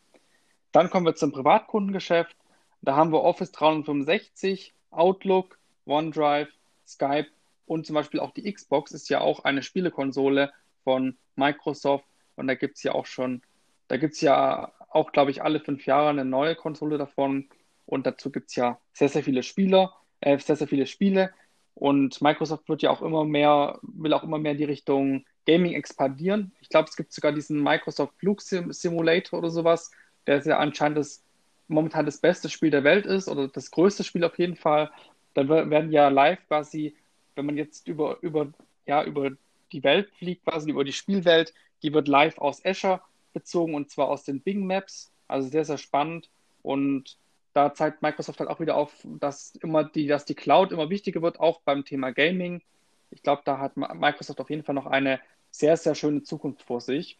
Dann 0.72 0.90
kommen 0.90 1.06
wir 1.06 1.14
zum 1.14 1.32
Privatkundengeschäft. 1.32 2.36
Da 2.80 2.96
haben 2.96 3.12
wir 3.12 3.22
Office 3.22 3.52
365, 3.52 4.74
Outlook, 4.90 5.58
OneDrive, 5.86 6.48
Skype 6.86 7.28
und 7.66 7.86
zum 7.86 7.94
Beispiel 7.94 8.20
auch 8.20 8.32
die 8.32 8.52
Xbox 8.52 8.92
ist 8.92 9.08
ja 9.08 9.20
auch 9.20 9.44
eine 9.44 9.62
Spielekonsole 9.62 10.52
von 10.84 11.16
Microsoft 11.36 12.04
und 12.36 12.46
da 12.48 12.54
gibt 12.54 12.76
es 12.76 12.82
ja 12.82 12.92
auch 12.92 13.06
schon, 13.06 13.42
da 13.88 13.96
gibt 13.96 14.14
es 14.14 14.20
ja 14.20 14.72
auch, 14.88 15.12
glaube 15.12 15.30
ich, 15.30 15.42
alle 15.42 15.60
fünf 15.60 15.86
Jahre 15.86 16.10
eine 16.10 16.24
neue 16.24 16.56
Konsole 16.56 16.98
davon 16.98 17.48
und 17.86 18.06
dazu 18.06 18.32
gibt 18.32 18.50
es 18.50 18.56
ja 18.56 18.80
sehr, 18.92 19.08
sehr 19.08 19.22
viele 19.22 19.42
Spieler, 19.42 19.94
äh, 20.20 20.38
sehr, 20.38 20.56
sehr 20.56 20.68
viele 20.68 20.86
Spiele 20.86 21.32
und 21.74 22.20
Microsoft 22.20 22.68
wird 22.68 22.82
ja 22.82 22.90
auch 22.90 23.02
immer 23.02 23.24
mehr, 23.24 23.78
will 23.82 24.12
auch 24.12 24.24
immer 24.24 24.38
mehr 24.38 24.52
in 24.52 24.58
die 24.58 24.64
Richtung 24.64 25.24
Gaming 25.46 25.74
expandieren. 25.74 26.52
Ich 26.60 26.68
glaube, 26.68 26.88
es 26.88 26.96
gibt 26.96 27.12
sogar 27.12 27.32
diesen 27.32 27.62
Microsoft 27.62 28.14
Flug 28.18 28.40
Simulator 28.42 29.38
oder 29.38 29.50
sowas, 29.50 29.90
der 30.26 30.42
ja 30.42 30.58
anscheinend 30.58 30.98
das, 30.98 31.22
momentan 31.68 32.06
das 32.06 32.18
beste 32.18 32.48
Spiel 32.48 32.70
der 32.70 32.84
Welt 32.84 33.06
ist 33.06 33.28
oder 33.28 33.48
das 33.48 33.70
größte 33.70 34.04
Spiel 34.04 34.24
auf 34.24 34.38
jeden 34.38 34.56
Fall. 34.56 34.90
Dann 35.34 35.48
werden 35.48 35.92
ja 35.92 36.08
live 36.08 36.46
quasi, 36.46 36.94
wenn 37.34 37.46
man 37.46 37.56
jetzt 37.56 37.88
über, 37.88 38.18
über, 38.20 38.52
ja, 38.86 39.04
über 39.04 39.30
die 39.72 39.82
Welt 39.82 40.10
fliegt, 40.18 40.44
quasi 40.44 40.70
über 40.70 40.84
die 40.84 40.92
Spielwelt, 40.92 41.54
die 41.82 41.92
wird 41.92 42.08
live 42.08 42.38
aus 42.38 42.64
Azure 42.64 43.00
bezogen 43.32 43.74
und 43.74 43.90
zwar 43.90 44.08
aus 44.08 44.24
den 44.24 44.40
Bing 44.40 44.66
Maps. 44.66 45.10
Also 45.28 45.48
sehr, 45.48 45.64
sehr 45.64 45.78
spannend. 45.78 46.28
Und 46.62 47.16
da 47.54 47.74
zeigt 47.74 48.02
Microsoft 48.02 48.40
halt 48.40 48.50
auch 48.50 48.60
wieder 48.60 48.76
auf, 48.76 48.92
dass 49.04 49.54
immer 49.56 49.84
die, 49.84 50.06
dass 50.06 50.24
die 50.24 50.34
Cloud 50.34 50.72
immer 50.72 50.90
wichtiger 50.90 51.22
wird, 51.22 51.40
auch 51.40 51.60
beim 51.62 51.84
Thema 51.84 52.12
Gaming. 52.12 52.62
Ich 53.10 53.22
glaube, 53.22 53.42
da 53.44 53.58
hat 53.58 53.76
Microsoft 53.76 54.40
auf 54.40 54.50
jeden 54.50 54.62
Fall 54.62 54.74
noch 54.74 54.86
eine 54.86 55.20
sehr, 55.50 55.76
sehr 55.76 55.94
schöne 55.94 56.22
Zukunft 56.22 56.62
vor 56.62 56.80
sich. 56.80 57.18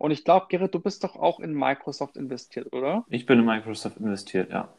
Und 0.00 0.12
ich 0.12 0.24
glaube, 0.24 0.46
Gerrit, 0.48 0.74
du 0.74 0.80
bist 0.80 1.04
doch 1.04 1.14
auch 1.14 1.40
in 1.40 1.52
Microsoft 1.52 2.16
investiert, 2.16 2.72
oder? 2.72 3.04
Ich 3.10 3.26
bin 3.26 3.38
in 3.38 3.44
Microsoft 3.44 3.98
investiert, 3.98 4.50
ja. 4.50 4.70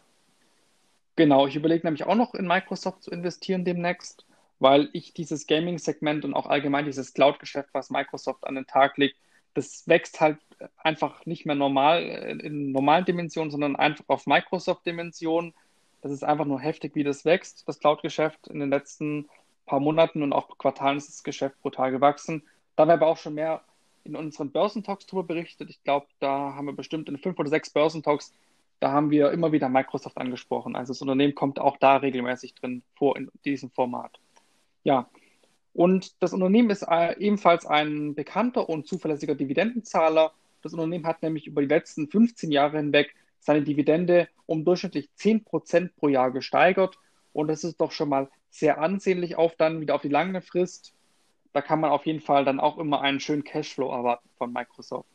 Genau, 1.15 1.45
ich 1.45 1.55
überlege 1.55 1.85
nämlich 1.85 2.07
auch 2.07 2.15
noch 2.15 2.33
in 2.33 2.47
Microsoft 2.47 3.03
zu 3.03 3.11
investieren 3.11 3.63
demnächst, 3.63 4.25
weil 4.57 4.89
ich 4.93 5.13
dieses 5.13 5.45
Gaming-Segment 5.45 6.25
und 6.25 6.33
auch 6.33 6.47
allgemein 6.47 6.85
dieses 6.85 7.13
Cloud-Geschäft, 7.13 7.69
was 7.71 7.91
Microsoft 7.91 8.47
an 8.47 8.55
den 8.55 8.65
Tag 8.65 8.97
legt, 8.97 9.15
das 9.53 9.87
wächst 9.87 10.21
halt 10.21 10.39
einfach 10.77 11.23
nicht 11.27 11.45
mehr 11.45 11.55
normal 11.55 12.01
äh, 12.01 12.31
in 12.43 12.71
normalen 12.71 13.05
Dimensionen, 13.05 13.51
sondern 13.51 13.75
einfach 13.75 14.05
auf 14.07 14.25
Microsoft-Dimensionen. 14.25 15.53
Das 16.01 16.11
ist 16.11 16.23
einfach 16.23 16.45
nur 16.45 16.59
heftig, 16.59 16.95
wie 16.95 17.03
das 17.03 17.25
wächst, 17.25 17.67
das 17.67 17.77
Cloud-Geschäft. 17.77 18.47
In 18.47 18.59
den 18.59 18.71
letzten 18.71 19.29
paar 19.67 19.81
Monaten 19.81 20.23
und 20.23 20.33
auch 20.33 20.57
Quartalen 20.57 20.97
ist 20.97 21.09
das 21.09 21.23
Geschäft 21.23 21.61
brutal 21.61 21.91
gewachsen. 21.91 22.41
Da 22.75 22.87
wir 22.87 22.95
aber 22.95 23.05
auch 23.05 23.17
schon 23.17 23.35
mehr 23.35 23.61
in 24.03 24.15
unseren 24.15 24.51
Börsentalks 24.51 25.05
darüber 25.05 25.27
berichtet. 25.27 25.69
Ich 25.69 25.83
glaube, 25.83 26.07
da 26.19 26.53
haben 26.55 26.65
wir 26.65 26.73
bestimmt 26.73 27.09
in 27.09 27.17
fünf 27.17 27.37
oder 27.39 27.49
sechs 27.49 27.69
Börsentalks, 27.69 28.33
da 28.79 28.91
haben 28.91 29.11
wir 29.11 29.31
immer 29.31 29.51
wieder 29.51 29.69
Microsoft 29.69 30.17
angesprochen. 30.17 30.75
Also 30.75 30.91
das 30.91 31.01
Unternehmen 31.01 31.35
kommt 31.35 31.59
auch 31.59 31.77
da 31.77 31.97
regelmäßig 31.97 32.55
drin 32.55 32.81
vor 32.95 33.15
in 33.15 33.29
diesem 33.45 33.69
Format. 33.69 34.19
Ja, 34.83 35.07
und 35.73 36.21
das 36.21 36.33
Unternehmen 36.33 36.69
ist 36.69 36.83
äh, 36.83 37.17
ebenfalls 37.19 37.65
ein 37.65 38.15
bekannter 38.15 38.67
und 38.67 38.87
zuverlässiger 38.87 39.35
Dividendenzahler. 39.35 40.33
Das 40.61 40.73
Unternehmen 40.73 41.05
hat 41.05 41.21
nämlich 41.21 41.47
über 41.47 41.61
die 41.61 41.67
letzten 41.67 42.07
15 42.07 42.51
Jahre 42.51 42.77
hinweg 42.77 43.15
seine 43.39 43.61
Dividende 43.61 44.27
um 44.45 44.65
durchschnittlich 44.65 45.09
10 45.15 45.43
Prozent 45.43 45.95
pro 45.95 46.07
Jahr 46.07 46.31
gesteigert. 46.31 46.97
Und 47.33 47.47
das 47.47 47.63
ist 47.63 47.79
doch 47.79 47.91
schon 47.91 48.09
mal 48.09 48.29
sehr 48.49 48.81
ansehnlich 48.81 49.37
auf 49.37 49.55
dann 49.55 49.79
wieder 49.79 49.95
auf 49.95 50.01
die 50.01 50.09
lange 50.09 50.41
Frist. 50.41 50.93
Da 51.53 51.61
kann 51.61 51.79
man 51.79 51.91
auf 51.91 52.05
jeden 52.05 52.21
Fall 52.21 52.45
dann 52.45 52.59
auch 52.59 52.77
immer 52.77 53.01
einen 53.01 53.19
schönen 53.19 53.43
Cashflow 53.43 53.91
erwarten 53.91 54.29
von 54.37 54.53
Microsoft. 54.53 55.07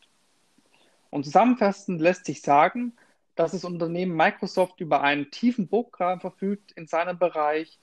Und 1.11 1.25
zusammenfassend 1.25 2.00
lässt 2.00 2.26
sich 2.26 2.43
sagen, 2.43 2.95
dass 3.37 3.52
das 3.52 3.64
Unternehmen 3.64 4.16
Microsoft 4.16 4.81
über 4.81 5.02
einen 5.02 5.31
tiefen 5.31 5.69
Burggraben 5.69 6.21
verfügt 6.21 6.73
in 6.73 6.87
seinem 6.87 7.19
Bereich 7.19 7.78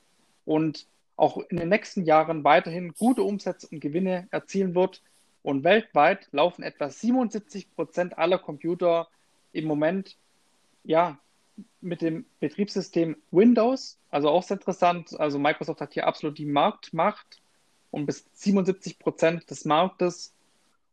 und 0.45 0.87
auch 1.15 1.37
in 1.37 1.57
den 1.57 1.69
nächsten 1.69 2.03
Jahren 2.05 2.43
weiterhin 2.43 2.93
gute 2.93 3.23
Umsätze 3.23 3.67
und 3.67 3.79
Gewinne 3.79 4.27
erzielen 4.31 4.75
wird. 4.75 5.01
Und 5.43 5.63
weltweit 5.63 6.27
laufen 6.31 6.63
etwa 6.63 6.89
77 6.89 7.75
Prozent 7.75 8.17
aller 8.17 8.39
Computer 8.39 9.07
im 9.51 9.65
Moment 9.65 10.17
ja, 10.83 11.19
mit 11.81 12.01
dem 12.01 12.25
Betriebssystem 12.39 13.17
Windows. 13.29 13.99
Also 14.09 14.29
auch 14.29 14.41
sehr 14.41 14.57
interessant. 14.57 15.19
Also 15.19 15.37
Microsoft 15.37 15.81
hat 15.81 15.93
hier 15.93 16.07
absolut 16.07 16.37
die 16.37 16.45
Marktmacht 16.45 17.42
und 17.93 18.07
bis 18.07 18.25
77 18.33 18.97
Prozent 18.97 19.49
des 19.51 19.65
Marktes. 19.65 20.33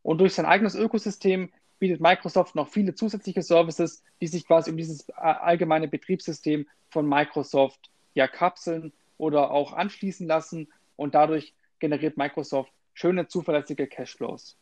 Und 0.02 0.19
durch 0.19 0.35
sein 0.35 0.45
eigenes 0.45 0.75
Ökosystem 0.75 1.50
bietet 1.78 2.02
Microsoft 2.02 2.54
noch 2.54 2.69
viele 2.69 2.95
zusätzliche 2.95 3.40
Services, 3.40 4.04
die 4.21 4.26
sich 4.26 4.47
quasi 4.47 4.71
um 4.71 4.76
dieses 4.76 5.09
allgemeine 5.11 5.88
Betriebssystem 5.88 6.66
von 6.90 7.09
Microsoft 7.09 7.90
ja 8.12 8.28
kapseln 8.28 8.92
oder 9.16 9.50
auch 9.50 9.73
anschließen 9.73 10.26
lassen 10.26 10.69
und 10.97 11.14
dadurch 11.14 11.54
generiert 11.78 12.19
Microsoft 12.19 12.71
schöne, 12.92 13.28
zuverlässige 13.28 13.87
Cashflows. 13.87 14.59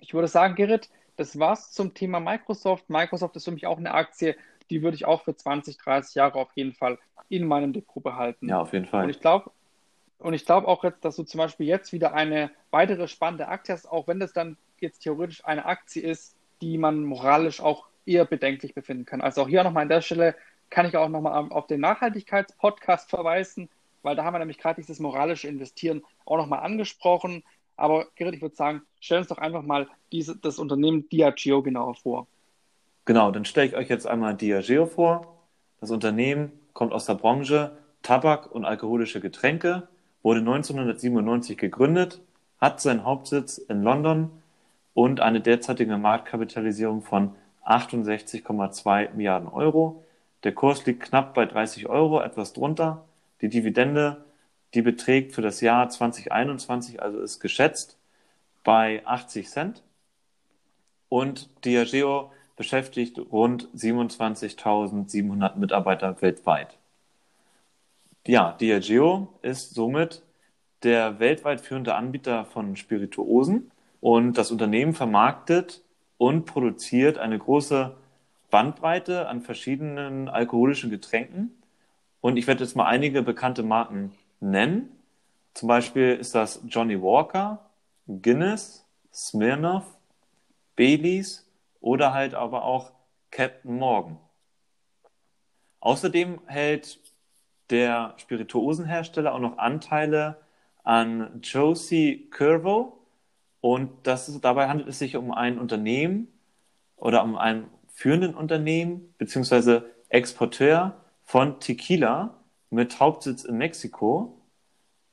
Ich 0.00 0.12
würde 0.12 0.28
sagen, 0.28 0.56
Gerrit, 0.56 0.90
das 1.16 1.38
war's 1.38 1.72
zum 1.72 1.94
Thema 1.94 2.20
Microsoft. 2.20 2.90
Microsoft 2.90 3.36
ist 3.36 3.46
für 3.46 3.52
mich 3.52 3.66
auch 3.66 3.78
eine 3.78 3.94
Aktie, 3.94 4.36
die 4.68 4.82
würde 4.82 4.96
ich 4.96 5.06
auch 5.06 5.22
für 5.22 5.34
20, 5.34 5.78
30 5.78 6.16
Jahre 6.16 6.38
auf 6.38 6.50
jeden 6.54 6.74
Fall 6.74 6.98
in 7.30 7.46
meinem 7.46 7.72
Depot 7.72 8.02
behalten. 8.02 8.48
Ja, 8.48 8.60
auf 8.60 8.74
jeden 8.74 8.84
Fall. 8.84 9.04
Und 9.04 9.10
ich 9.10 9.20
glaube, 9.20 9.50
Und 10.24 10.32
ich 10.32 10.46
glaube 10.46 10.68
auch 10.68 10.84
jetzt, 10.84 11.04
dass 11.04 11.16
du 11.16 11.22
zum 11.22 11.36
Beispiel 11.36 11.66
jetzt 11.66 11.92
wieder 11.92 12.14
eine 12.14 12.50
weitere 12.70 13.08
spannende 13.08 13.46
Aktie 13.48 13.74
hast, 13.74 13.84
auch 13.84 14.08
wenn 14.08 14.20
das 14.20 14.32
dann 14.32 14.56
jetzt 14.80 15.00
theoretisch 15.00 15.44
eine 15.44 15.66
Aktie 15.66 16.02
ist, 16.02 16.34
die 16.62 16.78
man 16.78 17.04
moralisch 17.04 17.60
auch 17.60 17.88
eher 18.06 18.24
bedenklich 18.24 18.74
befinden 18.74 19.04
kann. 19.04 19.20
Also 19.20 19.42
auch 19.42 19.48
hier 19.48 19.62
nochmal 19.62 19.82
an 19.82 19.90
der 19.90 20.00
Stelle 20.00 20.34
kann 20.70 20.86
ich 20.86 20.96
auch 20.96 21.10
nochmal 21.10 21.50
auf 21.50 21.66
den 21.66 21.80
Nachhaltigkeitspodcast 21.80 23.10
verweisen, 23.10 23.68
weil 24.00 24.16
da 24.16 24.24
haben 24.24 24.32
wir 24.32 24.38
nämlich 24.38 24.56
gerade 24.56 24.80
dieses 24.80 24.98
moralische 24.98 25.46
Investieren 25.46 26.02
auch 26.24 26.38
nochmal 26.38 26.60
angesprochen. 26.60 27.44
Aber 27.76 28.06
Gerrit, 28.14 28.36
ich 28.36 28.40
würde 28.40 28.56
sagen, 28.56 28.80
stell 29.00 29.18
uns 29.18 29.28
doch 29.28 29.36
einfach 29.36 29.62
mal 29.62 29.88
diese, 30.10 30.38
das 30.38 30.58
Unternehmen 30.58 31.06
Diageo 31.10 31.62
genauer 31.62 31.96
vor. 31.96 32.26
Genau, 33.04 33.30
dann 33.30 33.44
stelle 33.44 33.66
ich 33.66 33.76
euch 33.76 33.90
jetzt 33.90 34.06
einmal 34.06 34.34
Diageo 34.34 34.86
vor. 34.86 35.44
Das 35.82 35.90
Unternehmen 35.90 36.50
kommt 36.72 36.94
aus 36.94 37.04
der 37.04 37.14
Branche 37.14 37.76
Tabak 38.00 38.50
und 38.50 38.64
alkoholische 38.64 39.20
Getränke, 39.20 39.88
wurde 40.24 40.40
1997 40.40 41.56
gegründet, 41.56 42.20
hat 42.60 42.80
seinen 42.80 43.04
Hauptsitz 43.04 43.58
in 43.58 43.82
London 43.82 44.30
und 44.94 45.20
eine 45.20 45.40
derzeitige 45.40 45.96
Marktkapitalisierung 45.98 47.02
von 47.02 47.36
68,2 47.64 49.12
Milliarden 49.14 49.48
Euro. 49.48 50.02
Der 50.42 50.52
Kurs 50.52 50.84
liegt 50.86 51.02
knapp 51.02 51.34
bei 51.34 51.46
30 51.46 51.88
Euro, 51.88 52.20
etwas 52.20 52.52
drunter. 52.54 53.04
Die 53.42 53.48
Dividende, 53.48 54.24
die 54.72 54.82
beträgt 54.82 55.32
für 55.32 55.42
das 55.42 55.60
Jahr 55.60 55.88
2021, 55.88 57.02
also 57.02 57.20
ist 57.20 57.40
geschätzt, 57.40 57.98
bei 58.64 59.02
80 59.04 59.48
Cent. 59.48 59.82
Und 61.10 61.50
Diageo 61.64 62.32
beschäftigt 62.56 63.18
rund 63.30 63.68
27.700 63.76 65.56
Mitarbeiter 65.56 66.20
weltweit. 66.22 66.78
Ja, 68.26 68.52
Diageo 68.52 69.28
ist 69.42 69.74
somit 69.74 70.22
der 70.82 71.18
weltweit 71.20 71.60
führende 71.60 71.94
Anbieter 71.94 72.46
von 72.46 72.74
Spirituosen 72.74 73.70
und 74.00 74.38
das 74.38 74.50
Unternehmen 74.50 74.94
vermarktet 74.94 75.82
und 76.16 76.46
produziert 76.46 77.18
eine 77.18 77.38
große 77.38 77.94
Bandbreite 78.50 79.28
an 79.28 79.42
verschiedenen 79.42 80.30
alkoholischen 80.30 80.88
Getränken. 80.88 81.62
Und 82.22 82.38
ich 82.38 82.46
werde 82.46 82.64
jetzt 82.64 82.76
mal 82.76 82.86
einige 82.86 83.22
bekannte 83.22 83.62
Marken 83.62 84.12
nennen. 84.40 84.88
Zum 85.52 85.68
Beispiel 85.68 86.14
ist 86.14 86.34
das 86.34 86.62
Johnny 86.66 87.02
Walker, 87.02 87.70
Guinness, 88.06 88.86
Smirnoff, 89.12 89.84
Baileys 90.76 91.46
oder 91.82 92.14
halt 92.14 92.32
aber 92.32 92.64
auch 92.64 92.92
Captain 93.30 93.76
Morgan. 93.76 94.18
Außerdem 95.80 96.40
hält 96.46 96.98
der 97.70 98.14
Spirituosenhersteller 98.18 99.34
auch 99.34 99.40
noch 99.40 99.58
Anteile 99.58 100.38
an 100.82 101.40
Josie 101.42 102.28
Curvo, 102.30 103.04
und 103.64 104.06
das 104.06 104.40
dabei 104.42 104.68
handelt 104.68 104.90
es 104.90 104.98
sich 104.98 105.16
um 105.16 105.32
ein 105.32 105.58
Unternehmen 105.58 106.28
oder 106.96 107.24
um 107.24 107.38
einen 107.38 107.70
führenden 107.94 108.34
Unternehmen 108.34 109.14
beziehungsweise 109.16 109.90
Exporteur 110.10 111.00
von 111.22 111.60
Tequila 111.60 112.34
mit 112.68 113.00
Hauptsitz 113.00 113.42
in 113.42 113.56
Mexiko. 113.56 114.38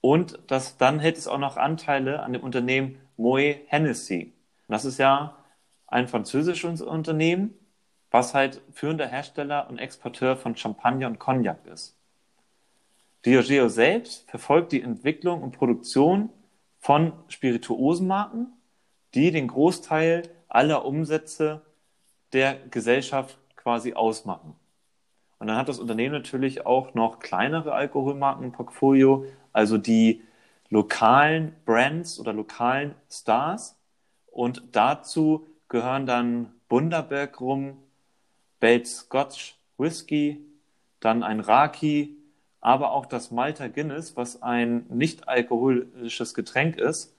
Und 0.02 0.38
das, 0.48 0.76
dann 0.76 1.00
hält 1.00 1.18
es 1.18 1.30
auch 1.30 1.38
noch 1.38 1.56
Anteile 1.56 2.24
an 2.24 2.34
dem 2.34 2.44
Unternehmen 2.44 2.98
Moe 3.16 3.56
Hennessy. 3.68 4.34
Das 4.68 4.84
ist 4.84 4.98
ja 4.98 5.38
ein 5.88 6.10
französisches 6.10 6.82
Unternehmen, 6.82 7.54
was 8.10 8.34
halt 8.34 8.62
führender 8.74 9.08
Hersteller 9.08 9.70
und 9.70 9.80
Exporteur 9.80 10.36
von 10.36 10.58
Champagner 10.58 11.08
und 11.08 11.20
Cognac 11.20 11.66
ist. 11.68 11.96
Diageo 13.26 13.70
selbst 13.70 14.30
verfolgt 14.30 14.72
die 14.72 14.82
Entwicklung 14.82 15.44
und 15.44 15.52
Produktion 15.52 16.30
von 16.80 17.14
Spirituosenmarken, 17.28 18.48
die 19.14 19.32
den 19.32 19.48
Großteil 19.48 20.24
aller 20.48 20.86
Umsätze 20.86 21.62
der 22.34 22.56
Gesellschaft 22.70 23.38
quasi 23.56 23.94
ausmachen. 23.94 24.56
Und 25.38 25.48
dann 25.48 25.58
hat 25.58 25.70
das 25.70 25.80
Unternehmen 25.80 26.14
natürlich 26.14 26.66
auch 26.66 26.94
noch 26.94 27.20
kleinere 27.20 27.74
Alkoholmarken 27.74 28.46
im 28.46 28.52
Portfolio, 28.52 29.26
also 29.54 29.78
die 29.78 30.22
lokalen 30.70 31.56
Brands 31.66 32.20
oder 32.20 32.34
lokalen 32.34 32.96
Stars. 33.10 33.78
Und 34.28 34.64
dazu 34.72 35.48
gehören 35.68 36.06
dann 36.06 36.54
Bundaberg 36.70 37.40
rum, 37.42 37.78
Belt 38.60 38.88
Scotch 38.88 39.56
Whisky, 39.78 40.46
dann 41.00 41.24
ein 41.24 41.40
Raki, 41.40 42.21
aber 42.62 42.92
auch 42.92 43.08
das 43.08 43.32
Malta 43.32 43.68
Guinness, 43.68 44.16
was 44.16 44.42
ein 44.42 44.86
nicht 44.90 45.28
alkoholisches 45.28 46.34
Getränk 46.34 46.78
ist. 46.78 47.14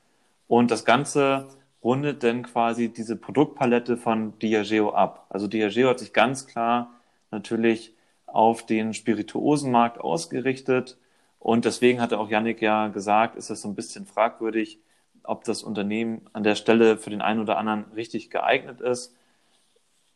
Und 0.47 0.71
das 0.71 0.85
Ganze 0.85 1.49
rundet 1.83 2.23
dann 2.23 2.45
quasi 2.45 2.89
diese 2.89 3.17
Produktpalette 3.17 3.97
von 3.97 4.39
Diageo 4.39 4.91
ab. 4.91 5.27
Also 5.29 5.49
Diageo 5.49 5.89
hat 5.89 5.99
sich 5.99 6.13
ganz 6.13 6.47
klar 6.47 6.93
natürlich 7.33 7.93
auf 8.27 8.65
den 8.65 8.95
Spirituosenmarkt 8.95 10.01
ausgerichtet. 10.01 10.97
Und 11.41 11.65
deswegen 11.65 12.01
hatte 12.01 12.19
auch 12.21 12.31
Yannick 12.31 12.63
ja 12.63 12.89
gesagt, 12.89 13.37
ist 13.37 13.51
es 13.51 13.63
so 13.63 13.69
ein 13.69 13.75
bisschen 13.75 14.07
fragwürdig, 14.07 14.79
ob 15.25 15.45
das 15.45 15.65
Unternehmen 15.65 16.23
an 16.33 16.45
der 16.45 16.55
Stelle 16.55 16.97
für 16.97 17.11
den 17.11 17.21
einen 17.21 17.41
oder 17.41 17.59
anderen 17.59 17.85
richtig 17.95 18.31
geeignet 18.31 18.81
ist. 18.81 19.15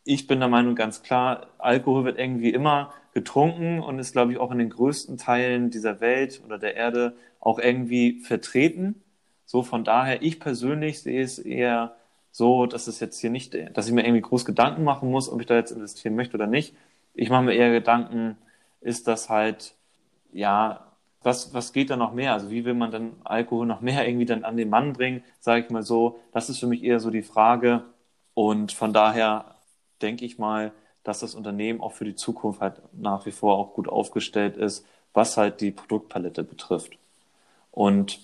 Ich 0.09 0.29
bin 0.29 0.39
der 0.39 0.49
Meinung 0.49 0.77
ganz 0.77 1.03
klar, 1.03 1.49
Alkohol 1.59 2.05
wird 2.05 2.17
irgendwie 2.17 2.51
immer 2.51 2.95
getrunken 3.13 3.81
und 3.81 3.99
ist, 3.99 4.13
glaube 4.13 4.31
ich, 4.31 4.39
auch 4.39 4.53
in 4.53 4.59
den 4.59 4.71
größten 4.71 5.17
Teilen 5.19 5.71
dieser 5.71 6.01
Welt 6.01 6.41
oder 6.45 6.59
der 6.59 6.77
Erde 6.77 7.17
auch 7.41 7.59
irgendwie 7.59 8.21
vertreten. 8.21 9.03
So 9.47 9.65
von 9.65 9.83
daher, 9.83 10.23
ich 10.23 10.39
persönlich 10.39 11.01
sehe 11.03 11.23
es 11.23 11.41
eher 11.41 11.97
so, 12.31 12.67
dass 12.67 12.87
es 12.87 13.01
jetzt 13.01 13.19
hier 13.19 13.31
nicht, 13.31 13.57
dass 13.77 13.89
ich 13.89 13.93
mir 13.93 14.05
irgendwie 14.05 14.21
groß 14.21 14.45
Gedanken 14.45 14.85
machen 14.85 15.11
muss, 15.11 15.29
ob 15.29 15.41
ich 15.41 15.49
da 15.49 15.57
jetzt 15.57 15.73
investieren 15.73 16.15
möchte 16.15 16.37
oder 16.37 16.47
nicht. 16.47 16.77
Ich 17.15 17.29
mache 17.29 17.43
mir 17.43 17.55
eher 17.55 17.73
Gedanken, 17.73 18.39
ist 18.81 19.09
das 19.09 19.29
halt, 19.29 19.75
ja, 20.33 20.87
was, 21.25 21.53
was 21.53 21.73
geht 21.73 21.91
da 21.91 21.97
noch 21.97 22.13
mehr? 22.13 22.33
Also 22.33 22.49
wie 22.53 22.65
will 22.65 22.75
man 22.75 22.93
dann 22.93 23.15
Alkohol 23.25 23.67
noch 23.67 23.81
mehr 23.81 24.07
irgendwie 24.07 24.27
dann 24.27 24.45
an 24.45 24.57
den 24.57 24.71
Mann 24.71 24.93
bringen, 24.93 25.25
sage 25.41 25.65
ich 25.65 25.71
mal 25.71 25.83
so. 25.83 26.21
Das 26.31 26.49
ist 26.49 26.61
für 26.61 26.69
mich 26.69 26.85
eher 26.85 27.01
so 27.01 27.11
die 27.11 27.23
Frage. 27.23 27.83
Und 28.35 28.71
von 28.71 28.93
daher 28.93 29.56
denke 30.03 30.25
ich 30.25 30.39
mal, 30.39 30.73
dass 31.05 31.21
das 31.21 31.35
Unternehmen 31.35 31.81
auch 31.81 31.93
für 31.93 32.05
die 32.05 32.15
Zukunft 32.15 32.61
halt 32.61 32.83
nach 32.93 33.27
wie 33.27 33.33
vor 33.33 33.57
auch 33.57 33.75
gut 33.75 33.89
aufgestellt 33.89 34.57
ist, 34.57 34.85
was 35.13 35.37
halt 35.37 35.61
die 35.61 35.71
Produktpalette 35.71 36.43
betrifft. 36.43 36.99
Und 37.71 38.21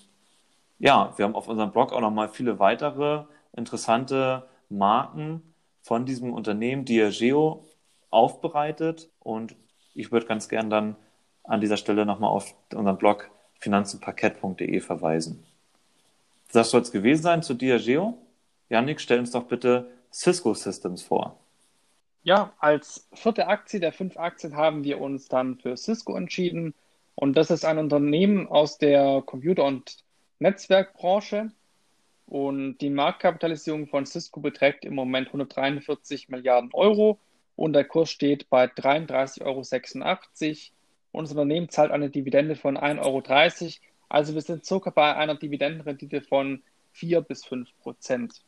ja, 0.79 1.13
wir 1.15 1.25
haben 1.25 1.35
auf 1.35 1.47
unserem 1.47 1.71
Blog 1.71 1.93
auch 1.93 2.01
nochmal 2.01 2.29
viele 2.29 2.59
weitere 2.59 3.23
interessante 3.55 4.47
Marken 4.69 5.41
von 5.81 6.05
diesem 6.05 6.33
Unternehmen 6.33 6.85
Diageo 6.85 7.65
aufbereitet 8.09 9.09
und 9.19 9.55
ich 9.95 10.11
würde 10.11 10.25
ganz 10.25 10.49
gern 10.49 10.69
dann 10.69 10.95
an 11.43 11.61
dieser 11.61 11.77
Stelle 11.77 12.05
nochmal 12.05 12.31
auf 12.31 12.53
unseren 12.73 12.97
Blog 12.97 13.29
finanzenparkett.de 13.59 14.79
verweisen. 14.79 15.43
Das 16.51 16.69
soll 16.69 16.81
es 16.81 16.91
gewesen 16.91 17.23
sein 17.23 17.43
zu 17.43 17.53
Diageo. 17.53 18.17
Janik, 18.69 19.01
stell 19.01 19.19
uns 19.19 19.31
doch 19.31 19.43
bitte 19.43 19.89
Cisco 20.11 20.53
Systems 20.53 21.01
vor. 21.01 21.37
Ja, 22.23 22.53
als 22.59 23.09
vierte 23.13 23.47
Aktie 23.47 23.81
der 23.81 23.91
fünf 23.91 24.17
Aktien 24.17 24.55
haben 24.55 24.85
wir 24.85 25.01
uns 25.01 25.27
dann 25.27 25.57
für 25.57 25.75
Cisco 25.75 26.15
entschieden. 26.15 26.73
Und 27.15 27.35
das 27.35 27.51
ist 27.51 27.65
ein 27.65 27.77
Unternehmen 27.77 28.47
aus 28.47 28.77
der 28.77 29.21
Computer- 29.25 29.65
und 29.65 29.97
Netzwerkbranche. 30.39 31.51
Und 32.25 32.77
die 32.77 32.89
Marktkapitalisierung 32.89 33.87
von 33.87 34.05
Cisco 34.05 34.39
beträgt 34.39 34.85
im 34.85 34.95
Moment 34.95 35.27
143 35.27 36.29
Milliarden 36.29 36.69
Euro 36.73 37.19
und 37.57 37.73
der 37.73 37.83
Kurs 37.83 38.09
steht 38.09 38.49
bei 38.49 38.65
33,86 38.65 39.41
Euro. 39.41 39.59
Und 41.11 41.25
das 41.25 41.31
Unternehmen 41.31 41.69
zahlt 41.69 41.91
eine 41.91 42.09
Dividende 42.09 42.55
von 42.55 42.77
1,30 42.77 43.01
Euro. 43.03 43.73
Also 44.09 44.33
wir 44.33 44.41
sind 44.41 44.65
circa 44.65 44.89
bei 44.91 45.15
einer 45.15 45.35
Dividendenrendite 45.35 46.21
von 46.21 46.63
4 46.93 47.21
bis 47.21 47.45
5 47.45 47.69
Prozent. 47.79 48.41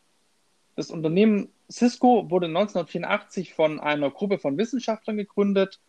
Das 0.76 0.92
Unternehmen 0.92 1.52
Cisco 1.72 2.30
wurde 2.30 2.48
1984 2.48 3.54
von 3.54 3.80
einer 3.80 4.12
Gruppe 4.12 4.40
von 4.40 4.58
Wissenschaftlern 4.58 5.16
gegründet 5.18 5.80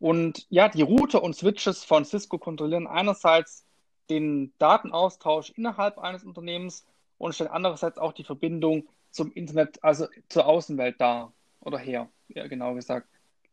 Und 0.00 0.48
ja, 0.50 0.68
die 0.68 0.82
Router 0.82 1.22
und 1.22 1.36
Switches 1.36 1.84
von 1.84 2.04
Cisco 2.04 2.38
kontrollieren 2.38 2.88
einerseits 2.88 3.64
den 4.10 4.52
Datenaustausch 4.58 5.50
innerhalb 5.50 5.98
eines 5.98 6.24
Unternehmens 6.24 6.84
und 7.18 7.36
stellen 7.36 7.50
andererseits 7.50 7.98
auch 7.98 8.12
die 8.12 8.24
Verbindung 8.24 8.88
zum 9.10 9.30
Internet, 9.32 9.84
also 9.84 10.08
zur 10.28 10.46
Außenwelt 10.46 11.00
dar 11.00 11.32
oder 11.60 11.78
her, 11.78 12.08
ja, 12.26 12.48
genau 12.48 12.74
gesagt. 12.74 13.06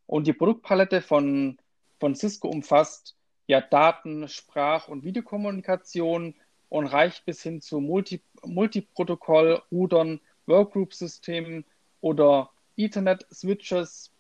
Und 0.07 0.27
die 0.27 0.33
Produktpalette 0.33 1.01
von, 1.01 1.57
von 1.99 2.15
Cisco 2.15 2.47
umfasst 2.47 3.15
ja 3.47 3.61
Daten, 3.61 4.27
Sprach- 4.27 4.87
und 4.87 5.03
Videokommunikation 5.03 6.35
und 6.69 6.87
reicht 6.87 7.25
bis 7.25 7.41
hin 7.41 7.61
zu 7.61 7.79
Multi 7.79 8.21
Multiprotokoll, 8.43 9.61
Rudern, 9.71 10.19
Workgroup-Systemen 10.45 11.65
oder 12.01 12.51
Ethernet-Switches. 12.77 14.11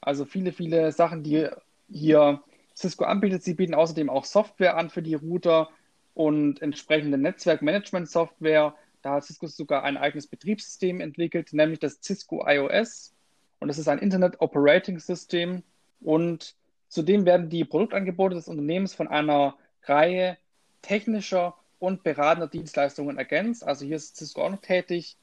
Also 0.00 0.24
viele, 0.24 0.52
viele 0.52 0.92
Sachen, 0.92 1.22
die 1.22 1.48
hier 1.88 2.42
Cisco 2.76 3.04
anbietet. 3.04 3.42
Sie 3.42 3.54
bieten 3.54 3.74
außerdem 3.74 4.10
auch 4.10 4.24
Software 4.24 4.76
an 4.76 4.90
für 4.90 5.02
die 5.02 5.14
Router 5.14 5.70
und 6.14 6.60
entsprechende 6.62 7.18
Netzwerkmanagement-Software. 7.18 8.74
Da 9.02 9.14
hat 9.14 9.24
Cisco 9.24 9.46
sogar 9.46 9.84
ein 9.84 9.96
eigenes 9.96 10.26
Betriebssystem 10.26 11.00
entwickelt, 11.00 11.52
nämlich 11.52 11.78
das 11.78 12.00
Cisco 12.02 12.44
iOS. 12.46 13.13
Und 13.60 13.68
das 13.68 13.78
ist 13.78 13.88
ein 13.88 13.98
Internet 13.98 14.40
Operating 14.40 14.98
System. 14.98 15.62
Und 16.00 16.54
zudem 16.88 17.24
werden 17.24 17.48
die 17.48 17.64
Produktangebote 17.64 18.34
des 18.34 18.48
Unternehmens 18.48 18.94
von 18.94 19.08
einer 19.08 19.56
Reihe 19.84 20.36
technischer 20.82 21.54
und 21.78 22.02
beratender 22.02 22.48
Dienstleistungen 22.48 23.18
ergänzt. 23.18 23.64
Also 23.64 23.84
hier 23.84 23.96
ist 23.96 24.16
Cisco 24.16 24.42
auch 24.42 24.50
noch 24.50 24.60
tätig. 24.60 25.16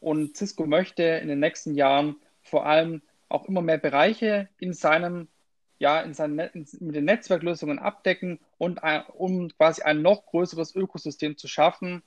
Und 0.00 0.36
Cisco 0.36 0.66
möchte 0.66 1.02
in 1.02 1.28
den 1.28 1.40
nächsten 1.40 1.74
Jahren 1.74 2.16
vor 2.42 2.66
allem 2.66 3.02
auch 3.28 3.46
immer 3.46 3.62
mehr 3.62 3.78
Bereiche 3.78 4.48
in 4.58 4.72
seinem 4.72 5.28
ja, 5.82 6.00
in 6.00 6.14
seinen, 6.14 6.38
in, 6.38 6.64
mit 6.78 6.94
den 6.94 7.06
Netzwerklösungen 7.06 7.80
abdecken 7.80 8.38
und 8.56 8.84
ein, 8.84 9.02
um 9.14 9.48
quasi 9.48 9.82
ein 9.82 10.00
noch 10.00 10.26
größeres 10.26 10.76
Ökosystem 10.76 11.36
zu 11.36 11.48
schaffen. 11.48 12.04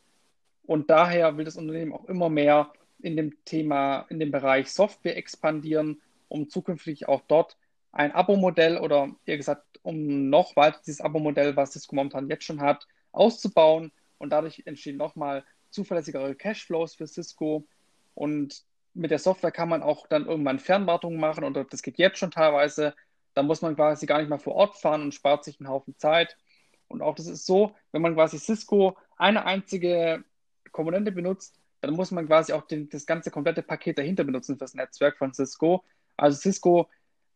Und 0.66 0.90
daher 0.90 1.36
will 1.36 1.44
das 1.44 1.58
Unternehmen 1.58 1.92
auch 1.92 2.06
immer 2.06 2.30
mehr 2.30 2.72
in 3.00 3.16
dem 3.16 3.44
Thema, 3.46 4.06
in 4.10 4.20
dem 4.20 4.32
Bereich 4.32 4.72
Software 4.72 5.18
expandieren, 5.18 6.02
um 6.28 6.50
zukünftig 6.50 7.08
auch 7.08 7.22
dort 7.28 7.58
ein 7.92 8.12
Abo-Modell 8.12 8.78
oder 8.78 9.10
eher 9.26 9.38
gesagt, 9.38 9.80
um 9.82 10.30
noch 10.30 10.56
weiter 10.56 10.80
dieses 10.86 11.02
Abo-Modell, 11.02 11.56
was 11.56 11.72
Cisco 11.72 11.96
momentan 11.96 12.30
jetzt 12.30 12.44
schon 12.44 12.62
hat, 12.62 12.88
auszubauen. 13.12 13.92
Und 14.18 14.32
dadurch 14.32 14.64
entstehen 14.66 14.98
nochmal 14.98 15.44
zuverlässigere 15.70 16.36
Cashflows 16.36 16.96
für 16.96 17.08
Cisco. 17.08 17.66
Und 18.14 18.64
mit 18.94 19.12
der 19.12 19.20
Software 19.20 19.52
kann 19.52 19.70
man 19.70 19.84
auch 19.84 20.08
dann 20.08 20.26
irgendwann 20.26 20.60
Fernwartungen 20.60 21.20
machen 21.20 21.44
oder 21.44 21.66
das 21.66 21.82
geht 21.82 21.98
jetzt 21.98 22.18
schon 22.18 22.32
teilweise. 22.32 22.96
Da 23.34 23.44
muss 23.44 23.62
man 23.62 23.76
quasi 23.76 24.06
gar 24.06 24.20
nicht 24.20 24.30
mehr 24.30 24.40
vor 24.40 24.56
Ort 24.56 24.78
fahren 24.78 25.02
und 25.02 25.14
spart 25.14 25.44
sich 25.44 25.60
einen 25.60 25.70
Haufen 25.70 25.98
Zeit. 25.98 26.38
Und 26.88 27.02
auch 27.02 27.16
das 27.16 27.28
ist 27.28 27.46
so, 27.46 27.76
wenn 27.92 28.02
man 28.02 28.16
quasi 28.16 28.40
Cisco 28.40 28.98
eine 29.18 29.46
einzige 29.46 30.24
Komponente 30.72 31.12
benutzt, 31.12 31.60
dann 31.86 31.96
muss 31.96 32.12
man 32.12 32.28
quasi 32.28 32.54
auch 32.54 32.66
den, 32.68 32.90
das 32.90 33.06
ganze 33.06 33.32
komplette 33.32 33.64
Paket 33.64 33.98
dahinter 33.98 34.24
benutzen 34.24 34.56
für 34.56 34.60
das 34.60 34.74
Netzwerk 34.74 35.18
von 35.18 35.34
Cisco. 35.34 35.84
Also 36.18 36.38
Cisco 36.38 36.90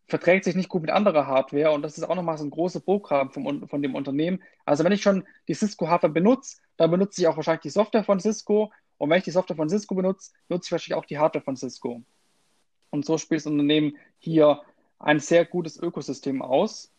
verträgt 0.08 0.46
sich 0.46 0.56
nicht 0.56 0.70
gut 0.70 0.82
mit 0.82 0.92
anderer 0.92 1.28
Hardware 1.28 1.72
und 1.72 1.82
das 1.82 1.98
ist 1.98 2.04
auch 2.04 2.16
nochmal 2.16 2.38
so 2.38 2.46
ein 2.46 2.50
großer 2.50 2.80
Programm 2.80 3.32
vom, 3.32 3.68
von 3.68 3.82
dem 3.82 3.96
Unternehmen. 3.96 4.42
Also 4.66 4.84
wenn 4.84 4.92
ich 4.92 5.02
schon 5.02 5.26
die 5.48 5.54
Cisco-Hardware 5.54 6.12
benutze, 6.12 6.58
dann 6.78 6.92
benutze 6.92 7.22
ich 7.22 7.28
auch 7.28 7.36
wahrscheinlich 7.38 7.62
die 7.62 7.70
Software 7.70 8.04
von 8.04 8.20
Cisco 8.20 8.72
und 8.98 9.10
wenn 9.10 9.18
ich 9.18 9.24
die 9.24 9.32
Software 9.32 9.56
von 9.56 9.70
Cisco 9.70 9.96
benutze, 9.96 10.32
nutze 10.50 10.68
ich 10.68 10.72
wahrscheinlich 10.72 10.98
auch 10.98 11.06
die 11.06 11.18
Hardware 11.18 11.44
von 11.44 11.56
Cisco. 11.56 12.04
Und 12.90 13.06
so 13.06 13.18
spielt 13.18 13.42
das 13.42 13.48
Unternehmen 13.48 13.98
hier 14.18 14.62
ein 15.00 15.20
sehr 15.20 15.46
gutes 15.46 15.78
Ökosystem 15.78 16.42
aus. 16.42 16.92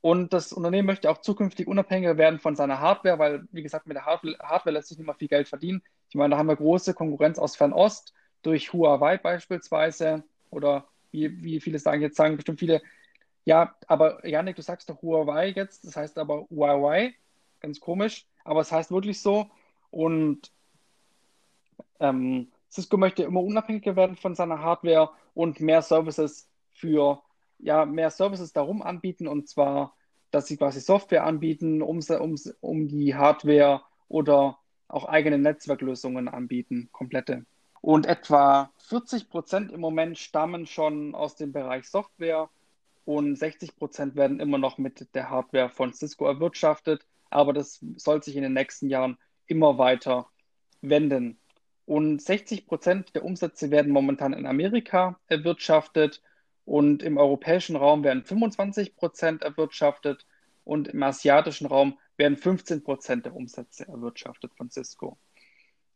Und 0.00 0.32
das 0.32 0.52
Unternehmen 0.52 0.86
möchte 0.86 1.10
auch 1.10 1.18
zukünftig 1.18 1.66
unabhängiger 1.66 2.16
werden 2.16 2.38
von 2.38 2.54
seiner 2.54 2.80
Hardware, 2.80 3.18
weil, 3.18 3.48
wie 3.50 3.62
gesagt, 3.62 3.86
mit 3.88 3.96
der 3.96 4.06
Hardware 4.06 4.70
lässt 4.70 4.88
sich 4.88 4.98
nicht 4.98 5.06
mehr 5.06 5.16
viel 5.16 5.28
Geld 5.28 5.48
verdienen. 5.48 5.82
Ich 6.08 6.14
meine, 6.14 6.32
da 6.32 6.38
haben 6.38 6.48
wir 6.48 6.56
große 6.56 6.94
Konkurrenz 6.94 7.38
aus 7.38 7.56
Fernost 7.56 8.14
durch 8.42 8.72
Huawei 8.72 9.18
beispielsweise 9.18 10.24
oder 10.50 10.88
wie, 11.10 11.42
wie 11.42 11.60
viele 11.60 11.78
sagen 11.78 12.02
jetzt, 12.02 12.16
sagen 12.16 12.36
bestimmt 12.36 12.60
viele, 12.60 12.82
ja, 13.44 13.74
aber 13.86 14.26
Janik, 14.26 14.56
du 14.56 14.62
sagst 14.62 14.90
doch 14.90 15.02
Huawei 15.02 15.48
jetzt, 15.48 15.86
das 15.86 15.96
heißt 15.96 16.18
aber 16.18 16.46
Huawei, 16.50 17.14
ganz 17.60 17.80
komisch, 17.80 18.26
aber 18.44 18.60
es 18.60 18.72
heißt 18.72 18.90
wirklich 18.90 19.20
so. 19.20 19.50
Und 19.90 20.52
ähm, 22.00 22.52
Cisco 22.70 22.96
möchte 22.96 23.22
immer 23.22 23.42
unabhängiger 23.42 23.96
werden 23.96 24.16
von 24.16 24.34
seiner 24.34 24.60
Hardware 24.60 25.10
und 25.34 25.60
mehr 25.60 25.82
Services 25.82 26.48
für 26.72 27.22
ja 27.58 27.84
mehr 27.86 28.10
Services 28.10 28.52
darum 28.52 28.82
anbieten 28.82 29.26
und 29.26 29.48
zwar, 29.48 29.96
dass 30.30 30.46
sie 30.46 30.56
quasi 30.56 30.80
Software 30.80 31.24
anbieten, 31.24 31.82
um, 31.82 32.00
um, 32.20 32.36
um 32.60 32.88
die 32.88 33.14
Hardware 33.14 33.82
oder 34.08 34.58
auch 34.88 35.04
eigene 35.04 35.38
Netzwerklösungen 35.38 36.28
anbieten, 36.28 36.88
komplette. 36.92 37.44
Und 37.80 38.06
etwa 38.06 38.72
40 38.88 39.28
Prozent 39.28 39.70
im 39.70 39.80
Moment 39.80 40.18
stammen 40.18 40.66
schon 40.66 41.14
aus 41.14 41.36
dem 41.36 41.52
Bereich 41.52 41.88
Software 41.88 42.48
und 43.04 43.36
60 43.36 43.76
Prozent 43.76 44.16
werden 44.16 44.40
immer 44.40 44.58
noch 44.58 44.78
mit 44.78 45.14
der 45.14 45.30
Hardware 45.30 45.70
von 45.70 45.92
Cisco 45.92 46.26
erwirtschaftet. 46.26 47.06
Aber 47.30 47.52
das 47.52 47.84
soll 47.96 48.22
sich 48.22 48.36
in 48.36 48.42
den 48.42 48.52
nächsten 48.52 48.88
Jahren 48.88 49.18
immer 49.46 49.78
weiter 49.78 50.26
wenden. 50.80 51.38
Und 51.86 52.20
60 52.20 52.66
Prozent 52.66 53.14
der 53.14 53.24
Umsätze 53.24 53.70
werden 53.70 53.92
momentan 53.92 54.34
in 54.34 54.46
Amerika 54.46 55.18
erwirtschaftet 55.26 56.22
und 56.66 57.02
im 57.02 57.16
europäischen 57.16 57.76
Raum 57.76 58.04
werden 58.04 58.24
25 58.24 58.94
Prozent 58.94 59.42
erwirtschaftet 59.42 60.26
und 60.64 60.88
im 60.88 61.02
asiatischen 61.02 61.66
Raum 61.66 61.98
werden 62.18 62.36
15 62.36 62.84
Prozent 62.84 63.24
der 63.24 63.34
Umsätze 63.34 63.88
erwirtschaftet 63.88 64.54
von 64.54 64.70
Cisco. 64.70 65.18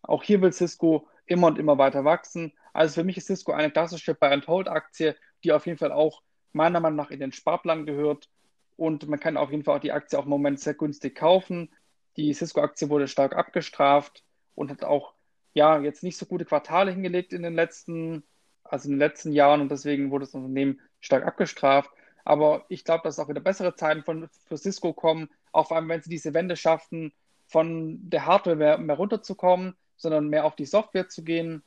Auch 0.03 0.23
hier 0.23 0.41
will 0.41 0.53
Cisco 0.53 1.09
immer 1.27 1.49
und 1.49 1.59
immer 1.59 1.79
weiter 1.79 2.05
wachsen. 2.05 2.53
Also 2.73 2.95
für 2.95 3.05
mich 3.05 3.17
ist 3.19 3.27
Cisco 3.27 3.53
eine 3.53 3.71
klassische 3.71 4.15
Buy-and-Hold-Aktie, 4.15 5.17
die 5.45 5.53
auf 5.53 5.67
jeden 5.67 5.79
Fall 5.79 5.93
auch 5.93 6.23
meiner 6.53 6.81
Meinung 6.81 6.97
nach 6.97 7.11
in 7.11 7.21
den 7.21 7.33
Sparplan 7.33 7.87
gehört. 7.87 8.29
Und 8.77 9.07
man 9.09 9.21
kann 9.21 9.37
auf 9.37 9.51
jeden 9.51 9.65
Fall 9.65 9.77
auch 9.77 9.83
die 9.83 9.93
Aktie 9.93 10.19
auch 10.19 10.25
im 10.25 10.31
Moment 10.31 10.61
sehr 10.61 10.75
günstig 10.75 11.15
kaufen. 11.15 11.71
Die 12.17 12.33
Cisco-Aktie 12.33 12.89
wurde 12.89 13.09
stark 13.09 13.37
abgestraft 13.37 14.25
und 14.55 14.71
hat 14.71 14.85
auch 14.85 15.15
ja 15.55 15.81
jetzt 15.81 16.03
nicht 16.03 16.17
so 16.17 16.27
gute 16.27 16.45
Quartale 16.45 16.91
hingelegt 16.91 17.33
in 17.33 17.43
den 17.43 17.55
letzten 17.55 18.25
also 18.73 18.87
in 18.87 18.93
den 18.93 19.01
letzten 19.01 19.33
Jahren 19.33 19.61
und 19.61 19.71
deswegen 19.71 20.11
wurde 20.11 20.25
das 20.25 20.35
Unternehmen 20.35 20.81
stark 21.01 21.27
abgestraft. 21.27 21.91
Aber 22.25 22.65
ich 22.69 22.85
glaube, 22.85 23.03
dass 23.05 23.19
auch 23.19 23.29
wieder 23.29 23.41
bessere 23.41 23.75
Zeiten 23.75 24.03
von, 24.03 24.29
für 24.47 24.57
Cisco 24.57 24.93
kommen, 24.93 25.29
auch 25.53 25.69
vor 25.69 25.77
allem, 25.77 25.89
wenn 25.89 26.03
sie 26.03 26.11
diese 26.11 26.35
Wende 26.35 26.57
schaffen, 26.57 27.13
von 27.47 27.99
der 28.03 28.27
Hardware 28.27 28.57
mehr, 28.57 28.79
mehr 28.79 28.97
runterzukommen, 28.97 29.77
sondern 29.97 30.29
mehr 30.29 30.45
auf 30.45 30.57
die 30.57 30.67
Software 30.67 31.09
zu 31.09 31.23
gehen. 31.23 31.63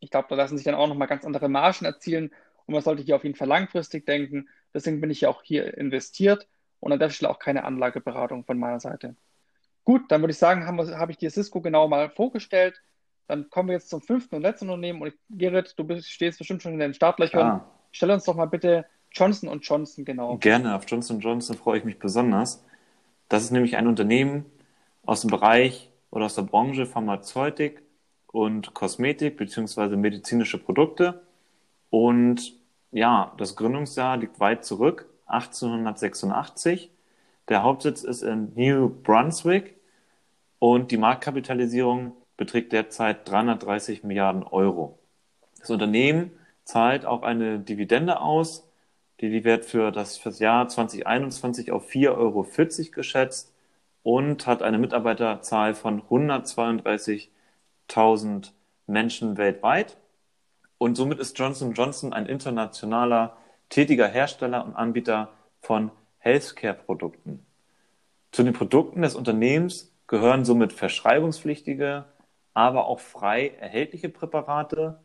Ich 0.00 0.10
glaube, 0.10 0.28
da 0.28 0.36
lassen 0.36 0.56
sich 0.56 0.64
dann 0.64 0.74
auch 0.74 0.86
nochmal 0.86 1.08
ganz 1.08 1.24
andere 1.24 1.48
Margen 1.48 1.84
erzielen 1.84 2.30
und 2.66 2.74
man 2.74 2.82
sollte 2.82 3.02
hier 3.02 3.16
auf 3.16 3.24
jeden 3.24 3.34
Fall 3.34 3.48
langfristig 3.48 4.06
denken. 4.06 4.48
Deswegen 4.74 5.00
bin 5.00 5.10
ich 5.10 5.22
ja 5.22 5.30
auch 5.30 5.42
hier 5.42 5.76
investiert 5.76 6.46
und 6.80 6.92
an 6.92 6.98
der 6.98 7.10
Stelle 7.10 7.30
auch 7.30 7.38
keine 7.38 7.64
Anlageberatung 7.64 8.44
von 8.44 8.58
meiner 8.58 8.80
Seite. 8.80 9.16
Gut, 9.84 10.02
dann 10.10 10.20
würde 10.20 10.32
ich 10.32 10.38
sagen, 10.38 10.66
habe 10.66 10.98
hab 10.98 11.08
ich 11.08 11.16
dir 11.16 11.30
Cisco 11.30 11.62
genau 11.62 11.88
mal 11.88 12.10
vorgestellt. 12.10 12.82
Dann 13.26 13.48
kommen 13.48 13.70
wir 13.70 13.74
jetzt 13.74 13.88
zum 13.88 14.02
fünften 14.02 14.36
und 14.36 14.42
letzten 14.42 14.68
Unternehmen. 14.68 15.00
Und 15.00 15.14
Gerrit, 15.30 15.74
du 15.78 15.84
bist, 15.84 16.10
stehst 16.10 16.38
bestimmt 16.38 16.62
schon 16.62 16.74
in 16.74 16.78
den 16.78 16.94
Startlöchern. 16.94 17.46
Ah. 17.46 17.70
Stell 17.90 18.10
uns 18.10 18.24
doch 18.24 18.34
mal 18.34 18.46
bitte 18.46 18.84
Johnson 19.12 19.58
Johnson 19.60 20.04
genau. 20.04 20.36
Gerne, 20.36 20.74
auf 20.74 20.84
Johnson 20.86 21.20
Johnson 21.20 21.56
freue 21.56 21.78
ich 21.78 21.84
mich 21.84 21.98
besonders. 21.98 22.62
Das 23.28 23.44
ist 23.44 23.50
nämlich 23.50 23.76
ein 23.76 23.86
Unternehmen 23.86 24.46
aus 25.04 25.20
dem 25.22 25.30
Bereich 25.30 25.90
oder 26.10 26.26
aus 26.26 26.34
der 26.34 26.42
Branche 26.42 26.86
Pharmazeutik 26.86 27.82
und 28.26 28.74
Kosmetik 28.74 29.36
bzw. 29.36 29.96
medizinische 29.96 30.58
Produkte. 30.58 31.22
Und 31.90 32.54
ja, 32.90 33.34
das 33.38 33.56
Gründungsjahr 33.56 34.16
liegt 34.16 34.40
weit 34.40 34.64
zurück, 34.64 35.06
1886. 35.26 36.90
Der 37.48 37.62
Hauptsitz 37.62 38.02
ist 38.02 38.22
in 38.22 38.52
New 38.54 38.88
Brunswick 38.88 39.76
und 40.58 40.90
die 40.90 40.96
Marktkapitalisierung 40.96 42.12
beträgt 42.36 42.72
derzeit 42.72 43.28
330 43.28 44.04
Milliarden 44.04 44.42
Euro. 44.42 44.98
Das 45.58 45.70
Unternehmen 45.70 46.30
zahlt 46.64 47.04
auch 47.04 47.22
eine 47.22 47.58
Dividende 47.58 48.20
aus, 48.20 48.67
die 49.20 49.30
die 49.30 49.44
Wert 49.44 49.64
für 49.64 49.90
das, 49.90 50.16
für 50.16 50.28
das 50.30 50.38
Jahr 50.38 50.68
2021 50.68 51.72
auf 51.72 51.90
4,40 51.90 52.16
Euro 52.16 52.46
geschätzt 52.92 53.52
und 54.02 54.46
hat 54.46 54.62
eine 54.62 54.78
Mitarbeiterzahl 54.78 55.74
von 55.74 56.02
132.000 56.02 58.52
Menschen 58.86 59.36
weltweit. 59.36 59.96
Und 60.78 60.96
somit 60.96 61.18
ist 61.18 61.36
Johnson 61.38 61.72
Johnson 61.72 62.12
ein 62.12 62.26
internationaler 62.26 63.36
tätiger 63.68 64.06
Hersteller 64.06 64.64
und 64.64 64.76
Anbieter 64.76 65.32
von 65.60 65.90
Healthcare-Produkten. 66.18 67.44
Zu 68.30 68.44
den 68.44 68.52
Produkten 68.52 69.02
des 69.02 69.16
Unternehmens 69.16 69.92
gehören 70.06 70.44
somit 70.44 70.72
verschreibungspflichtige 70.72 72.04
aber 72.54 72.86
auch 72.86 73.00
frei 73.00 73.52
erhältliche 73.60 74.08
Präparate 74.08 75.00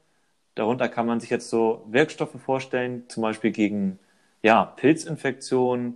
Darunter 0.56 0.88
kann 0.88 1.08
man 1.08 1.20
sich 1.20 1.30
jetzt 1.30 1.50
so 1.50 1.86
Wirkstoffe 1.90 2.40
vorstellen, 2.40 3.10
zum 3.10 3.24
Beispiel 3.24 3.52
gegen 3.52 4.00
ja, 4.44 4.66
Pilzinfektionen, 4.66 5.96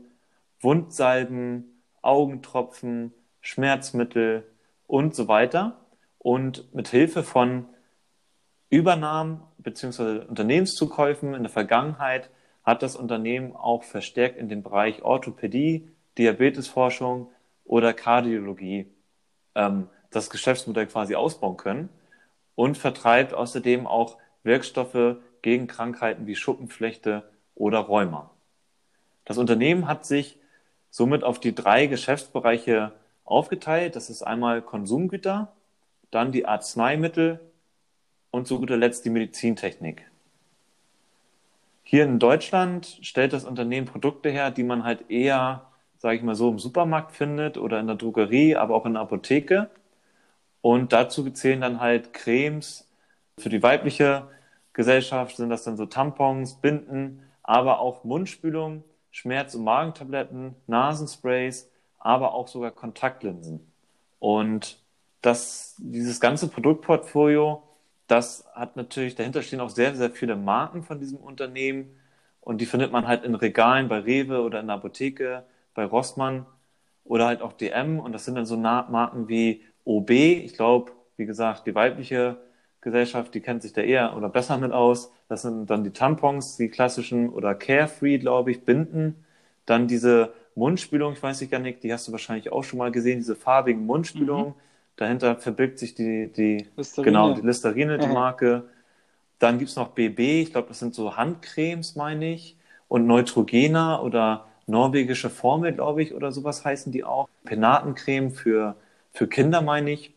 Wundsalben, 0.62 1.84
Augentropfen, 2.02 3.14
Schmerzmittel 3.42 4.48
und 4.88 5.14
so 5.14 5.28
weiter. 5.28 5.86
Und 6.18 6.74
mit 6.74 6.88
Hilfe 6.88 7.24
von 7.24 7.66
Übernahmen 8.70 9.44
bzw. 9.60 10.26
Unternehmenszukäufen 10.26 11.34
in 11.36 11.44
der 11.44 11.52
Vergangenheit 11.52 12.30
hat 12.64 12.82
das 12.84 12.96
Unternehmen 12.96 13.56
auch 13.56 13.84
verstärkt 13.84 14.38
in 14.38 14.50
dem 14.50 14.64
Bereich 14.64 15.04
Orthopädie, 15.04 15.90
Diabetesforschung 16.18 17.30
oder 17.64 17.94
Kardiologie 17.94 18.92
ähm, 19.56 19.90
das 20.10 20.30
Geschäftsmodell 20.30 20.88
quasi 20.88 21.16
ausbauen 21.16 21.58
können 21.58 21.90
und 22.56 22.78
vertreibt 22.78 23.34
außerdem 23.34 23.88
auch 23.88 24.18
Wirkstoffe 24.44 25.18
gegen 25.42 25.68
Krankheiten 25.68 26.28
wie 26.28 26.36
Schuppenflechte 26.36 27.30
oder 27.56 27.80
Rheuma. 27.80 28.32
Das 29.28 29.38
Unternehmen 29.38 29.90
hat 29.90 30.06
sich 30.06 30.40
somit 30.90 31.26
auf 31.26 31.42
die 31.42 31.54
drei 31.54 31.88
Geschäftsbereiche 31.88 32.94
aufgeteilt. 33.26 33.98
Das 33.98 34.10
ist 34.10 34.24
einmal 34.24 34.62
Konsumgüter, 34.62 35.52
dann 36.12 36.32
die 36.32 36.46
Arzneimittel 36.46 37.42
und 38.32 38.48
zu 38.48 38.58
guter 38.58 38.78
Letzt 38.78 39.04
die 39.04 39.10
Medizintechnik. 39.10 40.10
Hier 41.84 42.06
in 42.06 42.20
Deutschland 42.20 43.00
stellt 43.02 43.34
das 43.34 43.44
Unternehmen 43.44 43.86
Produkte 43.86 44.30
her, 44.30 44.50
die 44.50 44.64
man 44.64 44.86
halt 44.86 45.12
eher, 45.12 45.66
sage 45.98 46.16
ich 46.16 46.24
mal 46.24 46.36
so, 46.36 46.50
im 46.50 46.60
Supermarkt 46.60 47.12
findet 47.12 47.58
oder 47.58 47.82
in 47.82 47.88
der 47.88 47.98
Drogerie, 47.98 48.56
aber 48.56 48.76
auch 48.76 48.86
in 48.86 48.94
der 48.94 49.02
Apotheke. 49.02 49.70
Und 50.62 50.94
dazu 50.94 51.30
zählen 51.32 51.60
dann 51.60 51.82
halt 51.82 52.14
Cremes 52.14 52.90
für 53.38 53.50
die 53.50 53.62
weibliche 53.62 54.30
Gesellschaft, 54.72 55.36
sind 55.36 55.50
das 55.50 55.66
dann 55.66 55.76
so 55.76 55.86
Tampons, 55.86 56.62
Binden, 56.62 57.24
aber 57.44 57.82
auch 57.82 58.06
Mundspülung, 58.06 58.86
Schmerz- 59.12 59.56
und 59.56 59.64
Magentabletten, 59.64 60.56
Nasensprays, 60.68 61.70
aber 62.00 62.34
auch 62.34 62.48
sogar 62.48 62.72
Kontaktlinsen. 62.72 63.72
Und 64.20 64.80
das, 65.22 65.76
dieses 65.80 66.20
ganze 66.20 66.48
Produktportfolio, 66.48 67.64
das 68.08 68.48
hat 68.54 68.76
natürlich, 68.76 69.16
dahinter 69.16 69.42
stehen 69.42 69.60
auch 69.60 69.70
sehr, 69.70 69.96
sehr 69.96 70.12
viele 70.12 70.36
Marken 70.36 70.84
von 70.84 71.00
diesem 71.00 71.18
Unternehmen. 71.18 72.00
Und 72.42 72.62
die 72.62 72.66
findet 72.66 72.92
man 72.92 73.08
halt 73.08 73.24
in 73.24 73.36
Regalen 73.36 73.90
bei 73.90 74.00
Rewe 74.00 74.42
oder 74.42 74.60
in 74.62 74.68
der 74.68 74.78
Apotheke, 74.78 75.44
bei 75.74 75.84
Rossmann 75.84 76.46
oder 77.04 77.28
halt 77.28 77.42
auch 77.42 77.54
DM. 77.54 78.00
Und 78.00 78.14
das 78.14 78.26
sind 78.26 78.36
dann 78.36 78.46
so 78.46 78.56
Marken 78.56 79.28
wie 79.28 79.64
OB. 79.84 80.12
Ich 80.12 80.54
glaube, 80.54 80.94
wie 81.18 81.26
gesagt, 81.26 81.68
die 81.68 81.76
weibliche 81.76 82.38
Gesellschaft, 82.88 83.34
die 83.34 83.42
kennt 83.42 83.62
sich 83.62 83.74
da 83.74 83.82
eher 83.82 84.16
oder 84.16 84.30
besser 84.30 84.58
mit 84.58 84.72
aus. 84.72 85.12
Das 85.28 85.42
sind 85.42 85.70
dann 85.70 85.84
die 85.84 85.92
Tampons, 85.92 86.56
die 86.56 86.70
klassischen 86.70 87.30
oder 87.30 87.54
Carefree, 87.54 88.18
glaube 88.18 88.52
ich, 88.52 88.64
Binden. 88.64 89.26
Dann 89.66 89.90
diese 89.90 90.34
Mundspülung, 90.56 91.12
ich 91.12 91.22
weiß 91.22 91.42
nicht, 91.42 91.52
Janik, 91.52 91.82
die 91.82 91.92
hast 91.92 92.08
du 92.08 92.14
wahrscheinlich 92.14 92.50
auch 92.52 92.64
schon 92.64 92.80
mal 92.80 92.92
gesehen, 92.92 93.20
diese 93.20 93.36
farbigen 93.36 93.86
Mundspülungen. 93.86 94.48
Mhm. 94.48 94.54
Dahinter 94.96 95.36
verbirgt 95.36 95.80
sich 95.80 95.96
die, 95.96 96.32
die 96.32 96.66
Listerine. 96.78 97.06
genau, 97.06 97.34
die 97.34 97.42
Listerine, 97.42 97.98
die 97.98 98.08
Marke. 98.08 98.64
Dann 99.38 99.60
gibt's 99.60 99.76
noch 99.76 99.90
BB, 99.90 100.20
ich 100.44 100.52
glaube, 100.54 100.70
das 100.70 100.80
sind 100.80 100.96
so 100.96 101.18
Handcremes, 101.18 101.96
meine 101.96 102.34
ich. 102.34 102.56
Und 102.88 103.06
Neutrogena 103.06 104.02
oder 104.02 104.48
norwegische 104.66 105.30
Formel, 105.30 105.74
glaube 105.74 106.02
ich, 106.02 106.16
oder 106.16 106.32
sowas 106.32 106.64
heißen 106.64 106.92
die 106.92 107.04
auch. 107.04 107.28
Penatencreme 107.44 108.32
für, 108.32 108.76
für 109.12 109.28
Kinder, 109.28 109.62
meine 109.62 109.92
ich. 109.92 110.14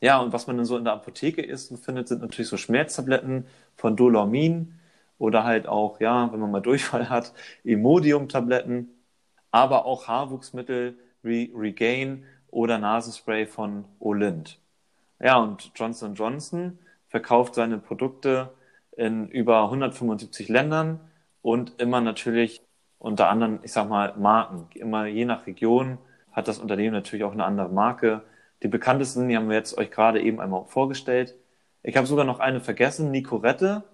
Ja, 0.00 0.20
und 0.20 0.32
was 0.32 0.46
man 0.46 0.56
dann 0.56 0.66
so 0.66 0.76
in 0.76 0.84
der 0.84 0.92
Apotheke 0.94 1.42
ist 1.42 1.70
und 1.70 1.78
findet, 1.78 2.08
sind 2.08 2.20
natürlich 2.20 2.48
so 2.48 2.56
Schmerztabletten 2.56 3.46
von 3.76 3.96
Dolomin 3.96 4.78
oder 5.18 5.44
halt 5.44 5.66
auch, 5.66 6.00
ja, 6.00 6.30
wenn 6.32 6.40
man 6.40 6.50
mal 6.50 6.60
Durchfall 6.60 7.08
hat, 7.08 7.32
Imodium-Tabletten, 7.64 8.90
aber 9.50 9.86
auch 9.86 10.08
Haarwuchsmittel 10.08 10.98
wie 11.22 11.52
Regain 11.56 12.24
oder 12.50 12.78
Nasenspray 12.78 13.46
von 13.46 13.84
Olind. 14.00 14.58
Ja, 15.20 15.38
und 15.38 15.72
Johnson 15.74 16.14
Johnson 16.14 16.78
verkauft 17.08 17.54
seine 17.54 17.78
Produkte 17.78 18.50
in 18.96 19.28
über 19.28 19.64
175 19.64 20.48
Ländern 20.48 21.00
und 21.42 21.80
immer 21.80 22.00
natürlich 22.00 22.62
unter 22.98 23.28
anderem, 23.28 23.60
ich 23.62 23.72
sag 23.72 23.88
mal, 23.88 24.14
Marken. 24.16 24.68
Immer 24.74 25.06
je 25.06 25.24
nach 25.24 25.46
Region 25.46 25.98
hat 26.32 26.48
das 26.48 26.58
Unternehmen 26.58 26.92
natürlich 26.94 27.24
auch 27.24 27.32
eine 27.32 27.44
andere 27.44 27.68
Marke. 27.68 28.22
Die 28.64 28.68
bekanntesten, 28.68 29.28
die 29.28 29.36
haben 29.36 29.50
wir 29.50 29.56
jetzt 29.56 29.76
euch 29.76 29.90
gerade 29.90 30.22
eben 30.22 30.40
einmal 30.40 30.64
vorgestellt. 30.64 31.34
Ich 31.82 31.98
habe 31.98 32.06
sogar 32.06 32.24
noch 32.24 32.40
eine 32.40 32.60
vergessen, 32.60 33.10
Nicorette. 33.10 33.84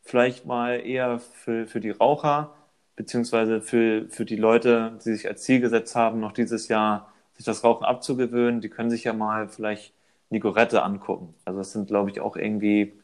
Vielleicht 0.00 0.46
mal 0.46 0.80
eher 0.80 1.18
für, 1.18 1.66
für 1.66 1.78
die 1.78 1.90
Raucher, 1.90 2.54
beziehungsweise 2.96 3.60
für, 3.60 4.08
für 4.08 4.24
die 4.24 4.36
Leute, 4.36 4.98
die 5.04 5.12
sich 5.12 5.28
als 5.28 5.42
Ziel 5.42 5.60
gesetzt 5.60 5.94
haben, 5.94 6.20
noch 6.20 6.32
dieses 6.32 6.68
Jahr 6.68 7.12
sich 7.34 7.44
das 7.44 7.64
Rauchen 7.64 7.84
abzugewöhnen. 7.84 8.62
Die 8.62 8.70
können 8.70 8.88
sich 8.88 9.04
ja 9.04 9.12
mal 9.12 9.48
vielleicht 9.48 9.92
Nicorette 10.30 10.82
angucken. 10.82 11.34
Also 11.44 11.58
das 11.58 11.72
sind, 11.72 11.86
glaube 11.86 12.10
ich, 12.10 12.20
auch 12.20 12.36
irgendwie, 12.36 12.94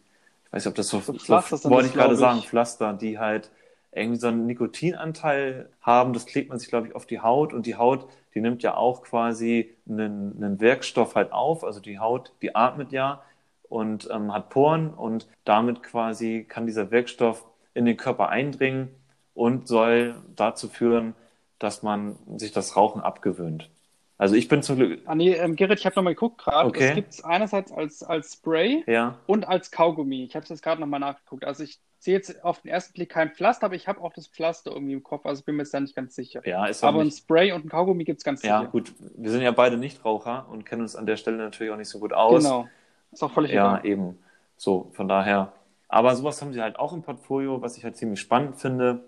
ich 0.47 0.53
weiß 0.53 0.65
nicht, 0.65 0.71
ob 0.71 0.75
das 0.75 0.89
so, 0.89 1.01
so, 1.01 1.13
so 1.19 1.71
wollte 1.71 1.89
ich 1.89 1.95
gerade 1.95 2.17
sagen, 2.17 2.41
Pflaster, 2.41 2.95
die 2.95 3.19
halt 3.19 3.51
irgendwie 3.99 4.21
so 4.21 4.29
einen 4.29 4.47
Nikotinanteil 4.47 5.71
haben. 5.81 6.13
Das 6.13 6.27
klebt 6.27 6.49
man 6.49 6.59
sich, 6.59 6.69
glaube 6.69 6.89
ich, 6.89 6.95
auf 6.95 7.07
die 7.07 7.21
Haut 7.21 7.53
und 7.53 7.67
die 7.67 7.77
Haut, 7.77 8.09
die 8.35 8.41
nimmt 8.41 8.63
ja 8.63 8.77
auch 8.77 9.03
quasi 9.03 9.75
einen, 9.89 10.37
einen 10.37 10.61
Wirkstoff 10.61 11.15
halt 11.15 11.33
auf. 11.33 11.65
Also 11.65 11.81
die 11.81 11.99
Haut, 11.99 12.33
die 12.43 12.55
atmet 12.55 12.93
ja 12.93 13.23
und 13.69 14.09
ähm, 14.11 14.33
hat 14.33 14.51
Poren 14.51 14.91
und 14.91 15.29
damit 15.45 15.83
quasi 15.83 16.45
kann 16.49 16.67
dieser 16.67 16.91
Wirkstoff 16.91 17.45
in 17.75 17.85
den 17.85 17.97
Körper 17.97 18.29
eindringen 18.29 18.89
und 19.35 19.69
soll 19.69 20.17
dazu 20.35 20.69
führen, 20.69 21.15
dass 21.59 21.83
man 21.83 22.17
sich 22.37 22.53
das 22.53 22.77
Rauchen 22.77 23.03
abgewöhnt. 23.03 23.71
Also 24.17 24.35
ich 24.35 24.49
bin 24.49 24.63
zum 24.65 24.77
Glück. 24.77 25.01
Ah 25.07 25.15
nee, 25.15 25.33
ähm, 25.35 25.55
Gerrit, 25.55 25.79
ich 25.79 25.87
habe 25.87 25.95
nochmal 25.95 26.15
geguckt 26.15 26.39
gerade. 26.39 26.69
Okay. 26.69 26.89
Es 26.89 26.95
gibt 26.97 27.13
es 27.13 27.25
einerseits 27.25 27.71
als, 27.71 28.03
als 28.03 28.33
Spray 28.33 28.83
ja. 28.89 29.17
und 29.27 29.47
als 29.47 29.71
Kaugummi. 29.71 30.25
Ich 30.25 30.35
habe 30.35 30.43
es 30.43 30.49
jetzt 30.49 30.63
gerade 30.63 30.81
nochmal 30.81 30.99
nachgeguckt. 30.99 31.45
Also 31.45 31.63
ich 31.63 31.79
sehe 31.99 32.15
jetzt 32.15 32.45
auf 32.45 32.63
den 32.63 32.71
ersten 32.71 32.93
Blick 32.95 33.11
kein 33.11 33.31
Pflaster, 33.31 33.67
aber 33.67 33.75
ich 33.75 33.89
habe 33.89 34.01
auch 34.01 34.13
das 34.13 34.29
Pflaster 34.29 34.71
irgendwie 34.71 34.93
im 34.93 35.03
Kopf. 35.03 35.27
Also 35.27 35.41
ich 35.41 35.45
bin 35.45 35.57
mir 35.57 35.63
jetzt 35.63 35.75
da 35.75 35.81
nicht 35.81 35.97
ganz 35.97 36.15
sicher. 36.15 36.47
Ja, 36.47 36.67
ist 36.67 36.85
aber 36.85 37.03
nicht... 37.03 37.15
ein 37.15 37.19
Spray 37.19 37.53
und 37.53 37.65
ein 37.65 37.69
Kaugummi 37.69 38.05
gibt 38.05 38.19
es 38.19 38.25
ganz 38.25 38.41
sicher. 38.43 38.63
Ja, 38.63 38.65
gut. 38.65 38.93
Wir 39.17 39.31
sind 39.31 39.43
ja 39.43 39.51
beide 39.51 39.77
Nichtraucher 39.77 40.49
und 40.49 40.65
kennen 40.65 40.83
uns 40.83 40.95
an 40.95 41.07
der 41.07 41.17
Stelle 41.17 41.39
natürlich 41.39 41.73
auch 41.73 41.77
nicht 41.77 41.89
so 41.89 41.99
gut 41.99 42.13
aus. 42.13 42.45
Genau. 42.45 42.69
Ist 43.11 43.23
auch 43.23 43.33
völlig 43.33 43.53
Ja, 43.53 43.79
egal. 43.79 43.87
eben. 43.87 44.19
So, 44.57 44.91
von 44.93 45.09
daher. 45.09 45.53
Aber 45.89 46.15
sowas 46.15 46.41
haben 46.43 46.53
sie 46.53 46.61
halt 46.61 46.79
auch 46.79 46.93
im 46.93 47.03
Portfolio, 47.03 47.63
was 47.63 47.77
ich 47.77 47.85
halt 47.85 47.97
ziemlich 47.97 48.21
spannend 48.21 48.57
finde. 48.57 49.05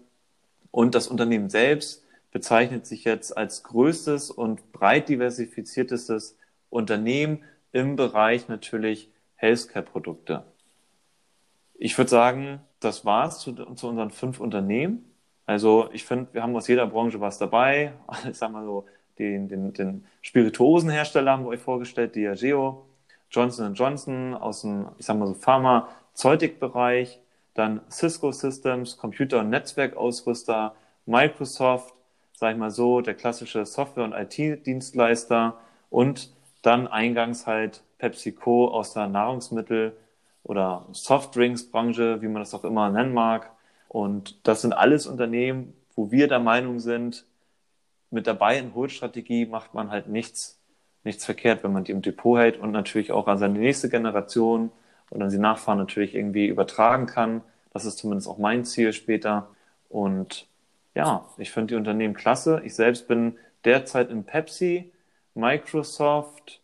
Und 0.70 0.94
das 0.94 1.08
Unternehmen 1.08 1.50
selbst 1.50 2.04
bezeichnet 2.32 2.86
sich 2.86 3.04
jetzt 3.04 3.36
als 3.36 3.62
größtes 3.64 4.30
und 4.30 4.72
breit 4.72 5.08
diversifiziertestes 5.08 6.36
Unternehmen 6.70 7.44
im 7.72 7.96
Bereich 7.96 8.48
natürlich 8.48 9.10
Healthcare-Produkte. 9.36 10.44
Ich 11.74 11.96
würde 11.98 12.10
sagen, 12.10 12.60
das 12.80 13.04
war's 13.04 13.40
zu, 13.40 13.52
zu 13.54 13.88
unseren 13.88 14.10
fünf 14.10 14.40
Unternehmen. 14.40 15.04
Also 15.46 15.88
ich 15.92 16.04
finde, 16.04 16.28
wir 16.32 16.42
haben 16.42 16.56
aus 16.56 16.68
jeder 16.68 16.86
Branche 16.86 17.20
was 17.20 17.38
dabei. 17.38 17.92
Ich 18.30 18.38
sag 18.38 18.52
mal 18.52 18.64
so, 18.64 18.86
den, 19.18 19.48
den, 19.48 19.72
den 19.72 20.04
Spirituosenhersteller 20.22 21.32
haben 21.32 21.44
wir 21.44 21.50
euch 21.50 21.60
vorgestellt, 21.60 22.14
Diageo, 22.16 22.86
Johnson 23.30 23.74
Johnson 23.74 24.34
aus 24.34 24.62
dem, 24.62 24.88
ich 24.98 25.06
sag 25.06 25.18
mal 25.18 25.26
so, 25.26 25.34
Pharmazeutikbereich, 25.34 27.20
dann 27.54 27.80
Cisco 27.90 28.32
Systems, 28.32 28.96
Computer- 28.96 29.40
und 29.40 29.50
Netzwerkausrüster, 29.50 30.74
Microsoft, 31.06 31.94
sag 32.34 32.52
ich 32.52 32.58
mal 32.58 32.70
so, 32.70 33.00
der 33.02 33.14
klassische 33.14 33.66
Software- 33.66 34.04
und 34.04 34.14
IT-Dienstleister 34.14 35.58
und 35.90 36.32
dann 36.62 36.86
eingangs 36.86 37.46
halt 37.46 37.82
PepsiCo 37.98 38.68
aus 38.68 38.94
der 38.94 39.06
Nahrungsmittel- 39.08 39.92
oder 40.50 40.84
Softdrinks-Branche, 40.90 42.22
wie 42.22 42.26
man 42.26 42.42
das 42.42 42.54
auch 42.54 42.64
immer 42.64 42.90
nennen 42.90 43.14
mag. 43.14 43.52
Und 43.88 44.36
das 44.42 44.62
sind 44.62 44.72
alles 44.72 45.06
Unternehmen, 45.06 45.74
wo 45.94 46.10
wir 46.10 46.26
der 46.26 46.40
Meinung 46.40 46.80
sind, 46.80 47.24
mit 48.10 48.26
der 48.26 48.34
Buy-and-Hold-Strategie 48.34 49.46
macht 49.46 49.74
man 49.74 49.92
halt 49.92 50.08
nichts, 50.08 50.58
nichts 51.04 51.24
verkehrt, 51.24 51.62
wenn 51.62 51.72
man 51.72 51.84
die 51.84 51.92
im 51.92 52.02
Depot 52.02 52.36
hält 52.36 52.58
und 52.58 52.72
natürlich 52.72 53.12
auch 53.12 53.28
an 53.28 53.38
seine 53.38 53.60
nächste 53.60 53.88
Generation 53.88 54.72
und 55.10 55.22
an 55.22 55.30
die 55.30 55.38
Nachfahren 55.38 55.78
natürlich 55.78 56.16
irgendwie 56.16 56.46
übertragen 56.48 57.06
kann. 57.06 57.42
Das 57.72 57.84
ist 57.84 57.98
zumindest 57.98 58.26
auch 58.26 58.38
mein 58.38 58.64
Ziel 58.64 58.92
später. 58.92 59.50
Und 59.88 60.48
ja, 60.96 61.26
ich 61.38 61.52
finde 61.52 61.74
die 61.74 61.76
Unternehmen 61.76 62.14
klasse. 62.14 62.60
Ich 62.64 62.74
selbst 62.74 63.06
bin 63.06 63.38
derzeit 63.64 64.10
in 64.10 64.24
Pepsi, 64.24 64.90
Microsoft, 65.34 66.60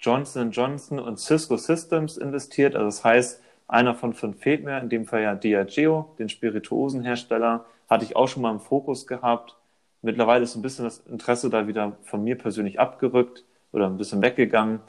Johnson 0.00 0.50
Johnson 0.50 0.98
und 0.98 1.18
Cisco 1.18 1.56
Systems 1.56 2.16
investiert. 2.16 2.74
Also 2.74 2.86
das 2.86 3.04
heißt, 3.04 3.42
einer 3.68 3.94
von 3.94 4.14
fünf 4.14 4.40
fehlt 4.40 4.64
mir, 4.64 4.78
in 4.78 4.88
dem 4.88 5.06
Fall 5.06 5.22
ja 5.22 5.34
Diageo, 5.34 6.14
den 6.18 6.28
Spirituosenhersteller, 6.28 7.66
hatte 7.88 8.04
ich 8.04 8.16
auch 8.16 8.26
schon 8.26 8.42
mal 8.42 8.50
im 8.50 8.60
Fokus 8.60 9.06
gehabt. 9.06 9.56
Mittlerweile 10.02 10.42
ist 10.42 10.56
ein 10.56 10.62
bisschen 10.62 10.86
das 10.86 10.98
Interesse 11.00 11.50
da 11.50 11.66
wieder 11.68 11.96
von 12.02 12.24
mir 12.24 12.36
persönlich 12.36 12.80
abgerückt 12.80 13.44
oder 13.72 13.86
ein 13.86 13.98
bisschen 13.98 14.22
weggegangen. 14.22 14.80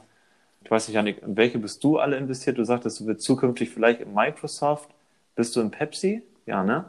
Ich 0.63 0.71
weiß 0.71 0.87
nicht, 0.87 0.95
Janik, 0.95 1.21
in 1.21 1.35
welche 1.35 1.59
bist 1.59 1.83
du 1.83 1.97
alle 1.97 2.17
investiert? 2.17 2.57
Du 2.57 2.63
sagtest, 2.63 3.01
du 3.01 3.07
wirst 3.07 3.21
zukünftig 3.21 3.69
vielleicht 3.69 3.99
in 3.99 4.13
Microsoft. 4.13 4.89
Bist 5.35 5.55
du 5.55 5.61
in 5.61 5.71
Pepsi? 5.71 6.23
Ja, 6.45 6.63
ne? 6.63 6.85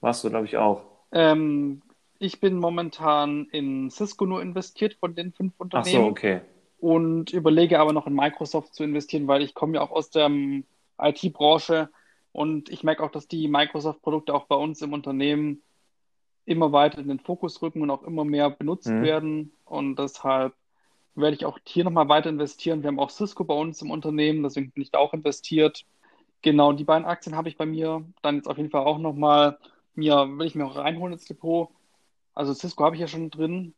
Warst 0.00 0.22
du, 0.22 0.30
glaube 0.30 0.46
ich, 0.46 0.56
auch. 0.56 0.82
Ähm, 1.12 1.82
ich 2.18 2.40
bin 2.40 2.56
momentan 2.56 3.46
in 3.50 3.90
Cisco 3.90 4.26
nur 4.26 4.42
investiert 4.42 4.94
von 4.94 5.14
den 5.14 5.32
fünf 5.32 5.54
Unternehmen. 5.58 5.96
Ach 5.96 6.04
so, 6.04 6.06
okay. 6.06 6.40
Und 6.80 7.32
überlege 7.32 7.78
aber 7.78 7.92
noch 7.92 8.06
in 8.06 8.14
Microsoft 8.14 8.74
zu 8.74 8.84
investieren, 8.84 9.28
weil 9.28 9.42
ich 9.42 9.54
komme 9.54 9.74
ja 9.74 9.82
auch 9.82 9.90
aus 9.90 10.10
der 10.10 10.30
IT-Branche 10.98 11.90
und 12.32 12.70
ich 12.70 12.84
merke 12.84 13.02
auch, 13.02 13.10
dass 13.10 13.28
die 13.28 13.48
Microsoft-Produkte 13.48 14.32
auch 14.34 14.46
bei 14.46 14.56
uns 14.56 14.80
im 14.82 14.92
Unternehmen 14.92 15.62
immer 16.46 16.72
weiter 16.72 16.98
in 16.98 17.08
den 17.08 17.20
Fokus 17.20 17.60
rücken 17.62 17.82
und 17.82 17.90
auch 17.90 18.02
immer 18.02 18.24
mehr 18.24 18.50
benutzt 18.50 18.88
mhm. 18.88 19.02
werden. 19.02 19.52
Und 19.64 19.98
deshalb 19.98 20.54
werde 21.14 21.36
ich 21.36 21.44
auch 21.44 21.58
hier 21.64 21.84
nochmal 21.84 22.08
weiter 22.08 22.30
investieren. 22.30 22.82
Wir 22.82 22.88
haben 22.88 23.00
auch 23.00 23.10
Cisco 23.10 23.44
bei 23.44 23.54
uns 23.54 23.82
im 23.82 23.90
Unternehmen, 23.90 24.42
deswegen 24.42 24.70
bin 24.70 24.82
ich 24.82 24.90
da 24.90 24.98
auch 24.98 25.12
investiert. 25.12 25.84
Genau, 26.42 26.72
die 26.72 26.84
beiden 26.84 27.04
Aktien 27.04 27.36
habe 27.36 27.48
ich 27.48 27.56
bei 27.56 27.66
mir 27.66 28.04
dann 28.22 28.36
jetzt 28.36 28.48
auf 28.48 28.56
jeden 28.56 28.70
Fall 28.70 28.84
auch 28.84 28.98
nochmal, 28.98 29.58
mir 29.94 30.26
will 30.38 30.46
ich 30.46 30.54
mir 30.54 30.66
auch 30.66 30.76
reinholen 30.76 31.12
ins 31.12 31.26
Depot. 31.26 31.68
Also 32.34 32.54
Cisco 32.54 32.84
habe 32.84 32.96
ich 32.96 33.00
ja 33.00 33.08
schon 33.08 33.30
drin. 33.30 33.74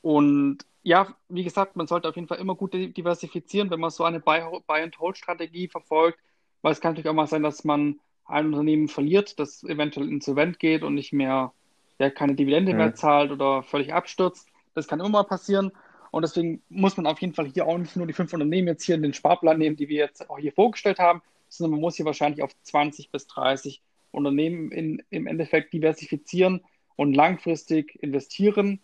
Und 0.00 0.66
ja, 0.82 1.14
wie 1.28 1.44
gesagt, 1.44 1.76
man 1.76 1.86
sollte 1.86 2.08
auf 2.08 2.16
jeden 2.16 2.28
Fall 2.28 2.38
immer 2.38 2.54
gut 2.54 2.74
diversifizieren, 2.74 3.70
wenn 3.70 3.80
man 3.80 3.90
so 3.90 4.04
eine 4.04 4.20
Buy-and-Hold-Strategie 4.20 5.68
verfolgt, 5.68 6.18
weil 6.60 6.72
es 6.72 6.80
kann 6.80 6.92
natürlich 6.92 7.08
auch 7.08 7.14
mal 7.14 7.26
sein, 7.26 7.42
dass 7.42 7.64
man 7.64 8.00
ein 8.24 8.46
Unternehmen 8.46 8.88
verliert, 8.88 9.38
das 9.38 9.62
eventuell 9.64 10.08
insolvent 10.08 10.58
geht 10.58 10.82
und 10.82 10.94
nicht 10.94 11.12
mehr, 11.12 11.52
ja, 11.98 12.10
keine 12.10 12.34
Dividende 12.34 12.72
mhm. 12.72 12.78
mehr 12.78 12.94
zahlt 12.94 13.30
oder 13.30 13.62
völlig 13.62 13.92
abstürzt. 13.92 14.48
Das 14.74 14.88
kann 14.88 15.00
immer 15.00 15.08
mal 15.08 15.24
passieren. 15.24 15.72
Und 16.10 16.22
deswegen 16.22 16.62
muss 16.68 16.96
man 16.96 17.06
auf 17.06 17.20
jeden 17.20 17.32
Fall 17.32 17.46
hier 17.46 17.66
auch 17.66 17.78
nicht 17.78 17.96
nur 17.96 18.06
die 18.06 18.12
fünf 18.12 18.32
Unternehmen 18.32 18.68
jetzt 18.68 18.84
hier 18.84 18.96
in 18.96 19.02
den 19.02 19.14
Sparplan 19.14 19.58
nehmen, 19.58 19.76
die 19.76 19.88
wir 19.88 19.98
jetzt 19.98 20.28
auch 20.28 20.38
hier 20.38 20.52
vorgestellt 20.52 20.98
haben, 20.98 21.22
sondern 21.48 21.72
man 21.72 21.80
muss 21.80 21.96
hier 21.96 22.04
wahrscheinlich 22.04 22.42
auf 22.42 22.50
20 22.62 23.10
bis 23.10 23.26
30 23.28 23.82
Unternehmen 24.10 24.70
in, 24.70 25.02
im 25.10 25.26
Endeffekt 25.26 25.72
diversifizieren 25.72 26.62
und 26.96 27.14
langfristig 27.14 28.02
investieren. 28.02 28.80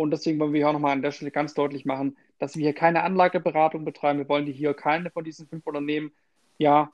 Und 0.00 0.12
deswegen 0.12 0.38
wollen 0.40 0.54
wir 0.54 0.60
hier 0.60 0.68
auch 0.70 0.72
nochmal 0.72 0.92
an 0.92 1.02
der 1.02 1.12
Stelle 1.12 1.30
ganz 1.30 1.52
deutlich 1.52 1.84
machen, 1.84 2.16
dass 2.38 2.56
wir 2.56 2.62
hier 2.62 2.72
keine 2.72 3.02
Anlageberatung 3.02 3.84
betreiben. 3.84 4.18
Wir 4.18 4.30
wollen 4.30 4.46
hier 4.46 4.72
keine 4.72 5.10
von 5.10 5.24
diesen 5.24 5.46
fünf 5.46 5.66
Unternehmen 5.66 6.10
ja 6.56 6.90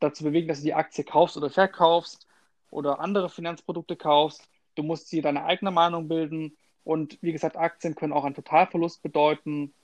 dazu 0.00 0.24
bewegen, 0.24 0.48
dass 0.48 0.60
du 0.60 0.64
die 0.64 0.72
Aktie 0.72 1.04
kaufst 1.04 1.36
oder 1.36 1.50
verkaufst 1.50 2.26
oder 2.70 3.00
andere 3.00 3.28
Finanzprodukte 3.28 3.94
kaufst. 3.94 4.48
Du 4.74 4.82
musst 4.82 5.12
dir 5.12 5.20
deine 5.20 5.44
eigene 5.44 5.70
Meinung 5.70 6.08
bilden. 6.08 6.56
Und 6.82 7.18
wie 7.20 7.32
gesagt, 7.32 7.58
Aktien 7.58 7.94
können 7.94 8.14
auch 8.14 8.24
einen 8.24 8.34
Totalverlust 8.34 9.02
bedeuten. 9.02 9.74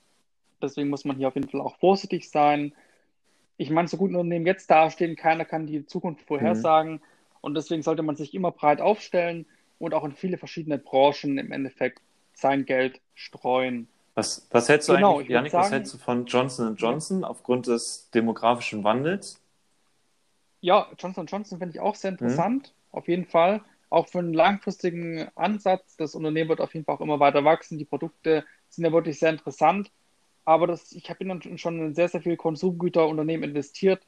Deswegen 0.63 0.89
muss 0.89 1.05
man 1.05 1.19
hier 1.19 1.29
auf 1.29 1.35
jeden 1.35 1.51
Fall 1.51 1.61
auch 1.61 1.77
vorsichtig 1.77 2.31
sein. 2.31 2.75
Ich 3.59 3.69
meine, 3.69 3.89
so 3.89 3.99
gut 3.99 4.13
ein 4.13 4.17
Unternehmen 4.17 4.47
jetzt 4.47 4.71
dastehen, 4.71 5.15
keiner 5.15 5.45
kann 5.45 5.67
die 5.67 5.85
Zukunft 5.85 6.23
vorhersagen. 6.23 6.93
Mhm. 6.93 7.01
Und 7.43 7.55
deswegen 7.55 7.83
sollte 7.83 8.03
man 8.03 8.17
sich 8.17 8.33
immer 8.33 8.51
breit 8.51 8.81
aufstellen 8.81 9.45
und 9.79 9.93
auch 9.93 10.05
in 10.05 10.13
viele 10.13 10.39
verschiedene 10.39 10.79
Branchen 10.79 11.37
im 11.37 11.53
Endeffekt 11.53 12.01
sein 12.35 12.65
Geld 12.65 13.01
streuen. 13.15 13.89
Was, 14.15 14.47
was 14.51 14.69
hältst 14.69 14.89
du 14.89 14.95
genau, 14.95 15.17
eigentlich, 15.17 15.29
Janik, 15.31 15.53
sagen, 15.53 15.65
was 15.65 15.73
hältst 15.73 15.95
du 15.95 15.99
von 15.99 16.27
Johnson 16.27 16.77
Johnson 16.77 17.25
aufgrund 17.25 17.67
des 17.67 18.11
demografischen 18.11 18.85
Wandels? 18.85 19.41
Ja, 20.61 20.89
Johnson 20.99 21.27
Johnson 21.27 21.59
finde 21.59 21.75
ich 21.75 21.81
auch 21.81 21.95
sehr 21.95 22.11
interessant, 22.11 22.69
mhm. 22.69 22.99
auf 22.99 23.09
jeden 23.09 23.27
Fall. 23.27 23.63
Auch 23.91 24.09
für 24.09 24.21
einen 24.21 24.33
langfristigen 24.33 25.29
Ansatz. 25.35 25.97
Das 25.97 26.15
Unternehmen 26.15 26.49
wird 26.49 26.61
auf 26.61 26.73
jeden 26.73 26.87
Fall 26.87 26.95
auch 26.95 27.01
immer 27.01 27.21
weiter 27.21 27.45
wachsen. 27.45 27.79
Die 27.79 27.85
Produkte 27.85 28.45
sind 28.69 28.85
ja 28.85 28.93
wirklich 28.93 29.19
sehr 29.19 29.31
interessant. 29.31 29.91
Aber 30.45 30.67
das, 30.67 30.93
ich 30.93 31.09
habe 31.11 31.59
schon 31.59 31.79
in 31.79 31.95
sehr, 31.95 32.09
sehr 32.09 32.23
viel 32.23 32.37
Konsumgüterunternehmen 32.37 33.51
investiert. 33.51 34.03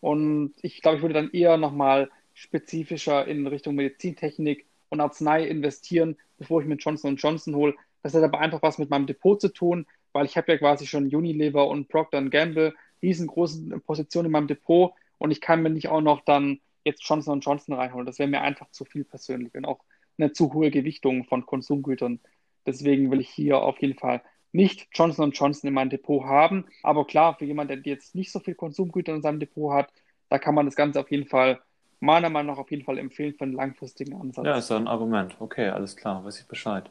Und 0.00 0.54
ich 0.60 0.82
glaube, 0.82 0.96
ich 0.96 1.02
würde 1.02 1.14
dann 1.14 1.30
eher 1.30 1.56
nochmal 1.56 2.10
spezifischer 2.34 3.26
in 3.26 3.46
Richtung 3.46 3.74
Medizintechnik 3.74 4.66
und 4.90 5.00
Arznei 5.00 5.46
investieren, 5.46 6.16
bevor 6.38 6.60
ich 6.60 6.66
mir 6.66 6.76
Johnson 6.76 7.16
Johnson 7.16 7.54
hole. 7.54 7.74
Das 8.02 8.14
hat 8.14 8.22
aber 8.22 8.40
einfach 8.40 8.62
was 8.62 8.78
mit 8.78 8.90
meinem 8.90 9.06
Depot 9.06 9.40
zu 9.40 9.48
tun, 9.48 9.86
weil 10.12 10.26
ich 10.26 10.36
habe 10.36 10.52
ja 10.52 10.58
quasi 10.58 10.86
schon 10.86 11.14
Unilever 11.14 11.68
und 11.68 11.88
Procter 11.88 12.22
Gamble 12.22 12.74
riesengroße 13.02 13.80
Positionen 13.80 14.26
in 14.26 14.32
meinem 14.32 14.48
Depot 14.48 14.92
und 15.18 15.30
ich 15.30 15.40
kann 15.40 15.62
mir 15.62 15.70
nicht 15.70 15.88
auch 15.88 16.00
noch 16.00 16.20
dann 16.24 16.60
jetzt 16.84 17.02
Johnson 17.04 17.40
Johnson 17.40 17.74
reinholen. 17.74 18.06
Das 18.06 18.18
wäre 18.18 18.28
mir 18.28 18.40
einfach 18.40 18.70
zu 18.70 18.84
viel 18.84 19.04
persönlich 19.04 19.54
und 19.54 19.64
auch 19.64 19.80
eine 20.16 20.32
zu 20.32 20.52
hohe 20.52 20.70
Gewichtung 20.70 21.24
von 21.24 21.46
Konsumgütern. 21.46 22.20
Deswegen 22.66 23.10
will 23.10 23.20
ich 23.20 23.30
hier 23.30 23.58
auf 23.58 23.80
jeden 23.80 23.98
Fall 23.98 24.22
nicht 24.52 24.88
Johnson 24.92 25.32
Johnson 25.32 25.68
in 25.68 25.74
meinem 25.74 25.90
Depot 25.90 26.24
haben. 26.24 26.66
Aber 26.82 27.06
klar, 27.06 27.36
für 27.38 27.44
jemanden, 27.44 27.82
der 27.82 27.92
jetzt 27.92 28.14
nicht 28.14 28.32
so 28.32 28.40
viel 28.40 28.54
Konsumgüter 28.54 29.14
in 29.14 29.22
seinem 29.22 29.40
Depot 29.40 29.72
hat, 29.72 29.92
da 30.28 30.38
kann 30.38 30.54
man 30.54 30.66
das 30.66 30.76
Ganze 30.76 31.00
auf 31.00 31.10
jeden 31.10 31.26
Fall, 31.26 31.60
meiner 32.00 32.30
Meinung 32.30 32.54
nach, 32.54 32.60
auf 32.60 32.70
jeden 32.70 32.84
Fall 32.84 32.98
empfehlen 32.98 33.34
für 33.34 33.44
einen 33.44 33.54
langfristigen 33.54 34.14
Ansatz. 34.20 34.46
Ja, 34.46 34.56
ist 34.56 34.70
ja 34.70 34.76
ein 34.76 34.88
Argument. 34.88 35.36
Okay, 35.40 35.68
alles 35.68 35.96
klar, 35.96 36.24
weiß 36.24 36.40
ich 36.40 36.46
Bescheid. 36.46 36.90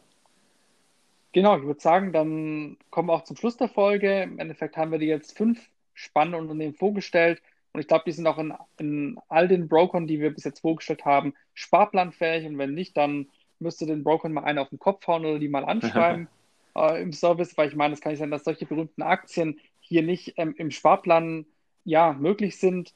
Genau, 1.33 1.57
ich 1.57 1.63
würde 1.63 1.79
sagen, 1.79 2.13
dann 2.13 2.77
kommen 2.89 3.09
wir 3.09 3.13
auch 3.13 3.23
zum 3.23 3.37
Schluss 3.37 3.57
der 3.57 3.69
Folge. 3.69 4.23
Im 4.23 4.39
Endeffekt 4.39 4.75
haben 4.75 4.91
wir 4.91 4.99
dir 4.99 5.07
jetzt 5.07 5.37
fünf 5.37 5.69
spannende 5.93 6.37
Unternehmen 6.37 6.73
vorgestellt. 6.73 7.41
Und 7.73 7.81
ich 7.81 7.87
glaube, 7.87 8.05
die 8.07 8.11
sind 8.11 8.25
auch 8.27 8.37
in, 8.37 8.53
in 8.77 9.19
all 9.29 9.47
den 9.47 9.67
Brokern, 9.67 10.07
die 10.07 10.19
wir 10.19 10.33
bis 10.33 10.45
jetzt 10.45 10.61
vorgestellt 10.61 11.05
haben, 11.05 11.33
sparplanfähig. 11.53 12.47
Und 12.47 12.57
wenn 12.57 12.73
nicht, 12.73 12.97
dann 12.97 13.27
müsste 13.59 13.85
den 13.85 14.03
Brokern 14.03 14.33
mal 14.33 14.45
einen 14.45 14.59
auf 14.59 14.69
den 14.69 14.79
Kopf 14.79 15.05
hauen 15.07 15.25
oder 15.25 15.39
die 15.39 15.49
mal 15.49 15.65
anschreiben 15.65 16.27
äh, 16.75 17.01
im 17.01 17.13
Service, 17.13 17.57
weil 17.57 17.69
ich 17.69 17.75
meine, 17.75 17.93
es 17.93 18.01
kann 18.01 18.11
nicht 18.11 18.19
sein, 18.19 18.31
dass 18.31 18.43
solche 18.43 18.65
berühmten 18.65 19.01
Aktien 19.01 19.59
hier 19.79 20.03
nicht 20.03 20.33
ähm, 20.37 20.55
im 20.57 20.71
Sparplan 20.71 21.45
ja, 21.83 22.13
möglich 22.13 22.57
sind. 22.57 22.93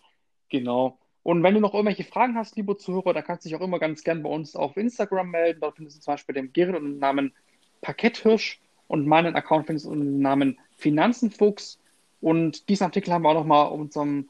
Genau. 0.50 0.98
Und 1.24 1.44
wenn 1.44 1.54
du 1.54 1.60
noch 1.60 1.74
irgendwelche 1.74 2.04
Fragen 2.04 2.36
hast, 2.36 2.56
lieber 2.56 2.78
Zuhörer, 2.78 3.14
dann 3.14 3.24
kannst 3.24 3.46
du 3.46 3.50
dich 3.50 3.56
auch 3.56 3.64
immer 3.64 3.80
ganz 3.80 4.04
gern 4.04 4.24
bei 4.24 4.30
uns 4.30 4.56
auf 4.56 4.76
Instagram 4.76 5.30
melden. 5.30 5.60
Dort 5.62 5.76
findest 5.76 5.98
du 5.98 6.02
zum 6.02 6.14
Beispiel 6.14 6.34
den 6.34 6.52
Gerrit 6.52 6.76
unter 6.76 6.90
dem 6.90 7.00
Namen 7.00 7.34
Parketthirsch 7.82 8.60
und 8.88 9.08
meinen 9.08 9.36
Account 9.36 9.68
findest 9.68 9.86
du 9.86 9.92
unter 9.92 10.06
dem 10.06 10.20
Namen 10.20 10.60
Finanzenfuchs. 10.78 11.80
Und 12.22 12.70
diesen 12.70 12.86
Artikel 12.86 13.14
haben 13.14 13.24
wir 13.24 13.30
auch 13.30 13.36
nochmal 13.36 13.68
auf 13.68 13.80
unserem 13.80 14.30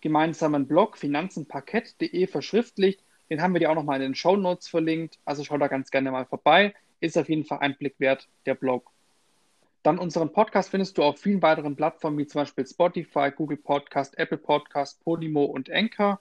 gemeinsamen 0.00 0.66
Blog 0.66 0.98
finanzenparkett.de 0.98 2.26
verschriftlicht. 2.26 3.02
Den 3.30 3.40
haben 3.40 3.54
wir 3.54 3.60
dir 3.60 3.70
auch 3.70 3.76
nochmal 3.76 3.96
in 3.96 4.10
den 4.10 4.14
Show 4.14 4.36
Notes 4.36 4.68
verlinkt. 4.68 5.18
Also 5.24 5.44
schau 5.44 5.58
da 5.58 5.68
ganz 5.68 5.90
gerne 5.90 6.10
mal 6.10 6.26
vorbei. 6.26 6.74
Ist 7.00 7.16
auf 7.16 7.28
jeden 7.28 7.44
Fall 7.44 7.60
ein 7.60 7.76
Blick 7.76 7.94
wert, 7.98 8.28
der 8.46 8.54
Blog. 8.54 8.90
Dann 9.82 9.98
unseren 9.98 10.32
Podcast 10.32 10.70
findest 10.70 10.98
du 10.98 11.02
auf 11.02 11.18
vielen 11.18 11.42
weiteren 11.42 11.74
Plattformen 11.74 12.18
wie 12.18 12.26
zum 12.26 12.42
Beispiel 12.42 12.66
Spotify, 12.66 13.30
Google 13.34 13.56
Podcast, 13.56 14.18
Apple 14.18 14.38
Podcast, 14.38 15.02
Podimo 15.02 15.44
und 15.44 15.70
Anchor. 15.70 16.20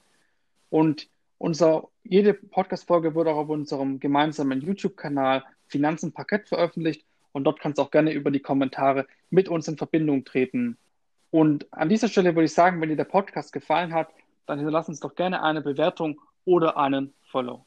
Und 0.71 1.09
unser, 1.37 1.89
jede 2.03 2.33
Podcast-Folge 2.33 3.13
wird 3.13 3.27
auch 3.27 3.35
auf 3.35 3.49
unserem 3.49 3.99
gemeinsamen 3.99 4.61
YouTube-Kanal 4.61 5.43
Finanzenparkett 5.67 6.47
veröffentlicht. 6.47 7.05
Und 7.33 7.43
dort 7.43 7.59
kannst 7.59 7.77
du 7.77 7.83
auch 7.83 7.91
gerne 7.91 8.13
über 8.13 8.31
die 8.31 8.39
Kommentare 8.39 9.05
mit 9.29 9.49
uns 9.49 9.67
in 9.67 9.77
Verbindung 9.77 10.23
treten. 10.23 10.77
Und 11.29 11.71
an 11.73 11.89
dieser 11.89 12.07
Stelle 12.07 12.35
würde 12.35 12.45
ich 12.45 12.53
sagen, 12.53 12.79
wenn 12.79 12.89
dir 12.89 12.95
der 12.95 13.03
Podcast 13.03 13.51
gefallen 13.53 13.93
hat, 13.93 14.09
dann 14.45 14.59
hinterlass 14.59 14.87
uns 14.87 15.01
doch 15.01 15.13
gerne 15.13 15.43
eine 15.43 15.61
Bewertung 15.61 16.19
oder 16.45 16.77
einen 16.77 17.13
Follow. 17.23 17.65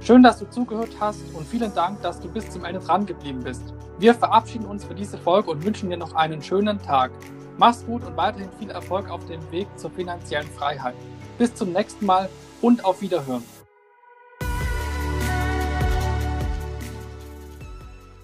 Schön, 0.00 0.24
dass 0.24 0.40
du 0.40 0.50
zugehört 0.50 0.96
hast 0.98 1.22
und 1.34 1.46
vielen 1.46 1.72
Dank, 1.72 2.02
dass 2.02 2.20
du 2.20 2.28
bis 2.28 2.50
zum 2.50 2.64
Ende 2.64 2.80
dran 2.80 3.06
geblieben 3.06 3.44
bist. 3.44 3.72
Wir 3.98 4.14
verabschieden 4.14 4.66
uns 4.66 4.84
für 4.84 4.94
diese 4.96 5.18
Folge 5.18 5.52
und 5.52 5.64
wünschen 5.64 5.90
dir 5.90 5.96
noch 5.96 6.14
einen 6.14 6.42
schönen 6.42 6.80
Tag. 6.80 7.12
Mach's 7.62 7.86
gut 7.86 8.02
und 8.02 8.16
weiterhin 8.16 8.48
viel 8.58 8.70
Erfolg 8.70 9.08
auf 9.08 9.24
dem 9.26 9.40
Weg 9.52 9.68
zur 9.76 9.92
finanziellen 9.92 10.48
Freiheit. 10.48 10.96
Bis 11.38 11.54
zum 11.54 11.70
nächsten 11.72 12.04
Mal 12.04 12.28
und 12.60 12.84
auf 12.84 13.00
Wiederhören. 13.00 13.44